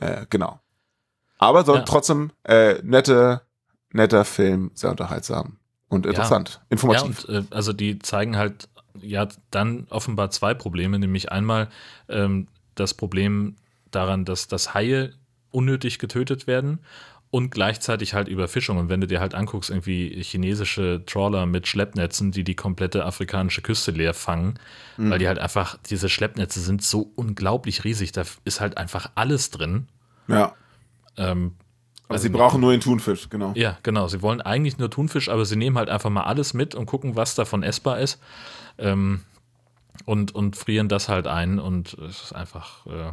[0.00, 0.60] äh, genau.
[1.38, 1.82] Aber so Ja.
[1.82, 3.42] trotzdem äh, nette,
[3.92, 5.58] netter Film, sehr unterhaltsam
[5.88, 7.24] und interessant, Ja, informativ.
[7.24, 8.68] und äh, also die zeigen halt
[9.00, 11.68] ja dann offenbar zwei Probleme, nämlich einmal
[12.08, 13.56] ähm, das Problem
[13.90, 15.12] daran, dass das Haie
[15.50, 16.78] unnötig getötet werden
[17.30, 18.76] und gleichzeitig halt Überfischung.
[18.78, 23.62] Und wenn du dir halt anguckst, irgendwie chinesische Trawler mit Schleppnetzen, die die komplette afrikanische
[23.62, 24.58] Küste leer fangen,
[24.96, 25.10] Mhm.
[25.10, 29.50] weil die halt einfach, diese Schleppnetze sind so unglaublich riesig, da ist halt einfach alles
[29.50, 29.86] drin.
[30.28, 30.54] ja.
[31.16, 31.54] Ähm,
[32.08, 33.52] Also sie brauchen nur den Thunfisch, genau.
[33.54, 34.08] ja, genau.
[34.08, 37.14] Sie wollen eigentlich nur Thunfisch, aber sie nehmen halt einfach mal alles mit und gucken,
[37.14, 38.20] was davon essbar ist.
[38.78, 39.22] Ähm,
[40.06, 43.12] und, und frieren das halt ein und es ist einfach äh,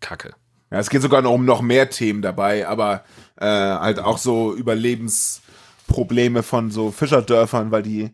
[0.00, 0.34] Kacke.
[0.72, 3.04] Ja, es geht sogar noch um noch mehr Themen dabei, aber
[3.36, 8.10] äh, halt auch so Überlebensprobleme von so Fischerdörfern, weil die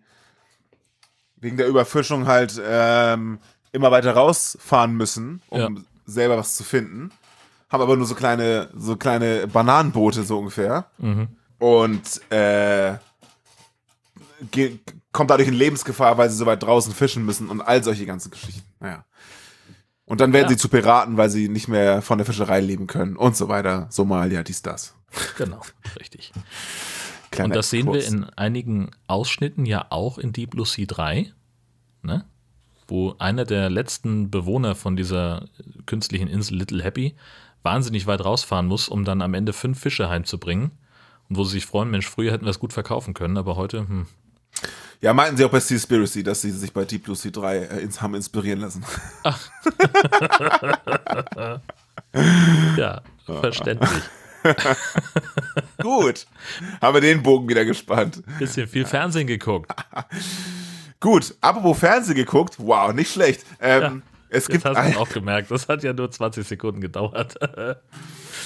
[1.36, 3.38] wegen der Überfischung halt ähm,
[3.70, 5.68] immer weiter rausfahren müssen, um Ja.
[6.06, 7.12] selber was zu finden.
[7.70, 10.86] Haben aber nur so kleine, so kleine Bananenboote so ungefähr.
[11.58, 12.94] Und äh,
[15.12, 18.30] kommt dadurch in Lebensgefahr, weil sie so weit draußen fischen müssen und all solche ganzen
[18.30, 18.62] Geschichten.
[18.80, 19.04] Naja.
[20.08, 20.48] Und dann werden Ja.
[20.50, 23.86] sie zu Piraten, weil sie nicht mehr von der Fischerei leben können und so weiter.
[23.90, 24.94] Somalia, dies, das.
[25.36, 25.60] Genau,
[26.00, 26.32] richtig.
[27.30, 28.14] Kleiner Und das sehen wir Exkurs.
[28.14, 31.30] in einigen Ausschnitten ja auch in Deep Blue Sea 3,
[32.02, 32.24] ne?
[32.86, 35.44] wo einer der letzten Bewohner von dieser
[35.84, 37.14] künstlichen Insel Little Happy
[37.62, 40.70] wahnsinnig weit rausfahren muss, um dann am Ende fünf Fische heimzubringen.
[41.28, 43.80] Und wo sie sich freuen, Mensch, früher hätten wir es gut verkaufen können, aber heute,
[43.80, 44.06] hm,
[45.00, 47.78] Ja, meinten sie auch bei Seaspiracy, dass sie sich bei Deep Blue Sea 3 äh,
[47.80, 48.84] ins haben inspirieren lassen.
[52.76, 54.02] ja, verständlich.
[55.82, 56.26] Gut.
[56.80, 58.24] haben wir den Bogen wieder gespannt.
[58.38, 59.70] Bisschen viel Fernsehen geguckt.
[61.00, 62.56] Gut, apropos Fernsehen geguckt.
[62.58, 63.46] Wow, nicht schlecht.
[63.60, 65.52] Ähm, es Jetzt gibt hast du es auch gemerkt.
[65.52, 67.36] Das hat ja nur 20 Sekunden gedauert.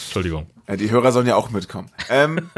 [0.04, 0.50] Entschuldigung.
[0.68, 1.90] Ja, die Hörer sollen ja auch mitkommen.
[2.10, 2.50] Ähm,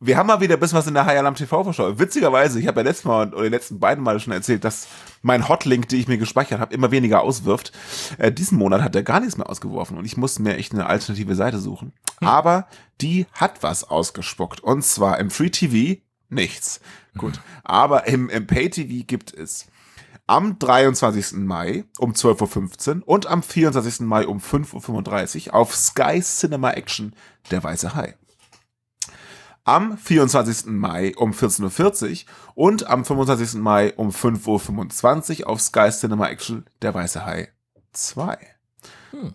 [0.00, 1.98] wir haben mal wieder ein bisschen was in der High Alarm TV verschaut.
[1.98, 4.86] Witzigerweise, ich habe ja letztes Mal oder die letzten beiden Male schon erzählt, dass
[5.22, 7.72] mein Hotlink, den ich mir gespeichert habe, immer weniger auswirft.
[8.16, 10.86] Äh, diesen Monat hat er gar nichts mehr ausgeworfen und ich musste mir echt eine
[10.86, 11.92] alternative Seite suchen.
[12.20, 12.68] Aber
[13.00, 14.60] die hat was ausgespuckt.
[14.60, 16.80] Und zwar im Free TV nichts.
[17.16, 17.40] Gut.
[17.64, 19.66] Aber im, im Pay TV gibt es
[20.28, 21.32] am 23.
[21.38, 24.00] Mai um 12.15 Uhr und am 24.
[24.00, 27.14] Mai um 5.35 Uhr auf Sky Cinema Action
[27.50, 28.17] Der Weiße Hai.
[29.68, 30.64] Am 24.
[30.68, 33.60] Mai um 14.40 Uhr und am 25.
[33.60, 37.52] Mai um 5.25 Uhr auf Sky Cinema Action Der Weiße Hai
[37.92, 38.38] 2.
[39.10, 39.34] Hm.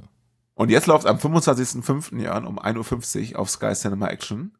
[0.55, 2.19] Und jetzt läuft am 25.05.
[2.19, 4.57] Jahren um 1.50 Uhr auf Sky Cinema Action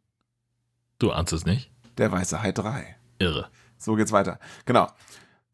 [0.99, 1.71] Du ahnst es nicht?
[1.97, 2.95] Der Weiße Hai 3.
[3.17, 3.47] Irre.
[3.79, 4.37] So geht's weiter.
[4.65, 4.89] Genau.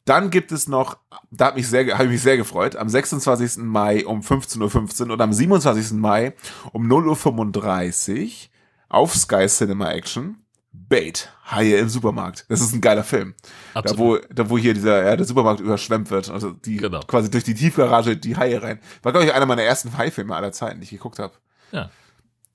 [0.03, 0.97] Dann gibt es noch,
[1.31, 3.63] da habe ich, sehr, hab ich mich sehr gefreut, am 26.
[3.63, 5.93] Mai um 15.15 Uhr und am 27.
[5.93, 6.33] Mai
[6.73, 8.49] um 0.35 Uhr
[8.89, 10.37] auf Sky Cinema Action
[10.71, 12.45] Bait, Haie im Supermarkt.
[12.49, 13.33] Das ist ein geiler Film.
[13.73, 14.23] Da Absolut.
[14.23, 16.29] wo, da wo hier dieser, ja, der Supermarkt überschwemmt wird.
[16.29, 16.99] Also die Genau.
[17.01, 18.79] quasi durch die Tiefgarage die Haie rein.
[19.01, 21.33] War, glaube ich, einer meiner ersten Haifilme aller Zeiten, die ich geguckt habe.
[21.71, 21.89] Ja,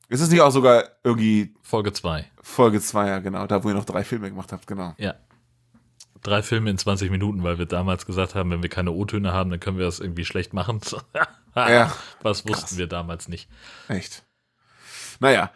[0.08, 2.24] Ist es nicht auch sogar irgendwie Folge 2.
[2.40, 4.94] Folge 2, ja, genau, da wo ihr noch drei Filme gemacht habt, genau.
[4.98, 5.14] Ja.
[6.22, 9.50] Drei Filme in 20 Minuten, weil wir damals gesagt haben, wenn wir keine O-Töne haben,
[9.50, 10.80] dann können wir das irgendwie schlecht machen.
[11.56, 11.92] Ja.
[12.22, 12.78] Was wussten Krass.
[12.78, 13.48] wir damals nicht.
[13.86, 14.24] Echt.
[15.20, 15.52] Naja.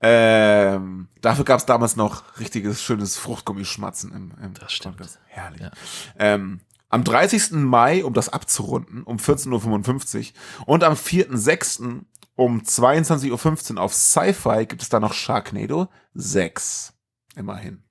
[0.00, 4.98] Ähm, dafür gab es damals noch richtiges, schönes Fruchtgummischmatzen im, im Das stimmt.
[4.98, 5.18] Podcast.
[5.26, 5.62] Herrlich.
[5.62, 5.70] Ja.
[6.18, 7.52] Ähm, am 30.
[7.52, 12.02] Mai, um das abzurunden, um 14.55 Uhr und am 4.6.
[12.36, 16.92] um 22.15 Uhr auf Sci-Fi gibt es da noch Sharknado 6.
[17.34, 17.82] Immerhin.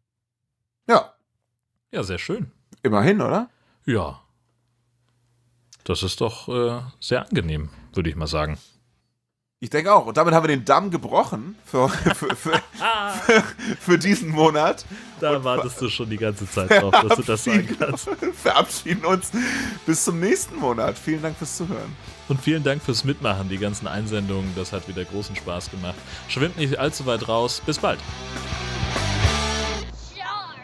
[0.88, 1.14] Ja,
[1.92, 2.52] Ja, sehr schön.
[2.84, 3.50] immerhin, oder?
[3.86, 4.22] Ja.
[5.84, 8.58] Das ist doch äh, sehr angenehm, würde ich mal sagen.
[9.66, 10.06] Ich denke auch.
[10.06, 12.62] Und damit haben wir den Damm gebrochen für, für, für,
[13.26, 13.44] für,
[13.80, 14.86] für diesen Monat.
[15.20, 18.08] Da und wartest du schon die ganze Zeit drauf, dass du das sagen kannst.
[18.44, 19.32] Verabschieden uns
[19.88, 21.00] bis zum nächsten Monat.
[21.00, 21.96] Vielen Dank fürs Zuhören.
[22.28, 24.54] Und vielen Dank fürs Mitmachen, die ganzen Einsendungen.
[24.56, 25.96] Das hat wieder großen Spaß gemacht.
[26.28, 27.60] Schwimmt nicht allzu weit raus.
[27.66, 27.98] Bis bald.
[30.16, 30.58] Shark.